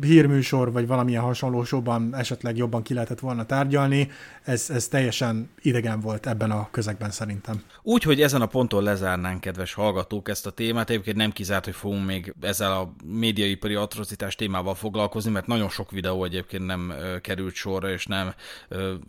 [0.00, 4.10] hírműsor, vagy valamilyen hasonló showban esetleg jobban ki lehetett volna tárgyalni.
[4.42, 7.62] Ez, ez teljesen idegen volt ebben a közegben szerintem.
[7.82, 10.90] Úgy, hogy ezen a ponton lezárnánk, kedves hallgatók, ezt a témát.
[10.90, 15.90] Egyébként nem kizárt, hogy fogunk még ezzel a médiaipari atrocitás témával foglalkozni, mert nagyon sok
[15.90, 18.34] videó egyébként nem került sorra, és nem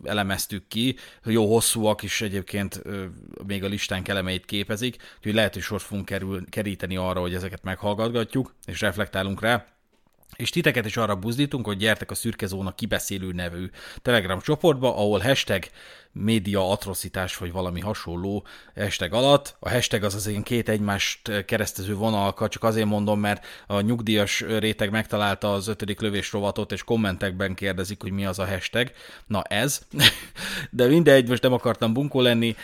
[0.04, 0.96] elemeztük ki.
[1.24, 2.82] Jó hosszúak is egyébként
[3.46, 7.62] még a listánk elemeit képezik, úgyhogy lehet, hogy sor fogunk kerül, keríteni arra, hogy ezeket
[7.62, 9.66] meghallgatgatjuk, és reflektálunk rá
[10.36, 13.70] és titeket is arra buzdítunk, hogy gyertek a Szürke Zóna kibeszélő nevű
[14.02, 15.64] Telegram csoportba, ahol hashtag
[16.12, 19.56] média atrocitás, vagy valami hasonló hashtag alatt.
[19.58, 24.40] A hashtag az az én két egymást keresztező vonalka, csak azért mondom, mert a nyugdíjas
[24.40, 28.90] réteg megtalálta az ötödik lövés rovatot, és kommentekben kérdezik, hogy mi az a hashtag.
[29.26, 29.80] Na ez.
[30.70, 32.56] De mindegy, most nem akartam bunkó lenni.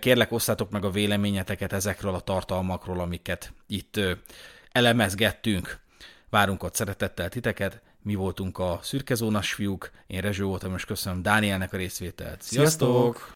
[0.00, 4.00] Kérlek, osszátok meg a véleményeteket ezekről a tartalmakról, amiket itt
[4.72, 5.82] elemezgettünk.
[6.34, 11.72] Várunk ott szeretettel titeket, mi voltunk a szürkezónas fiúk, én Rezső voltam, és köszönöm Dánielnek
[11.72, 12.42] a részvételt.
[12.42, 12.88] Sziasztok!
[12.88, 13.32] Sziasztok!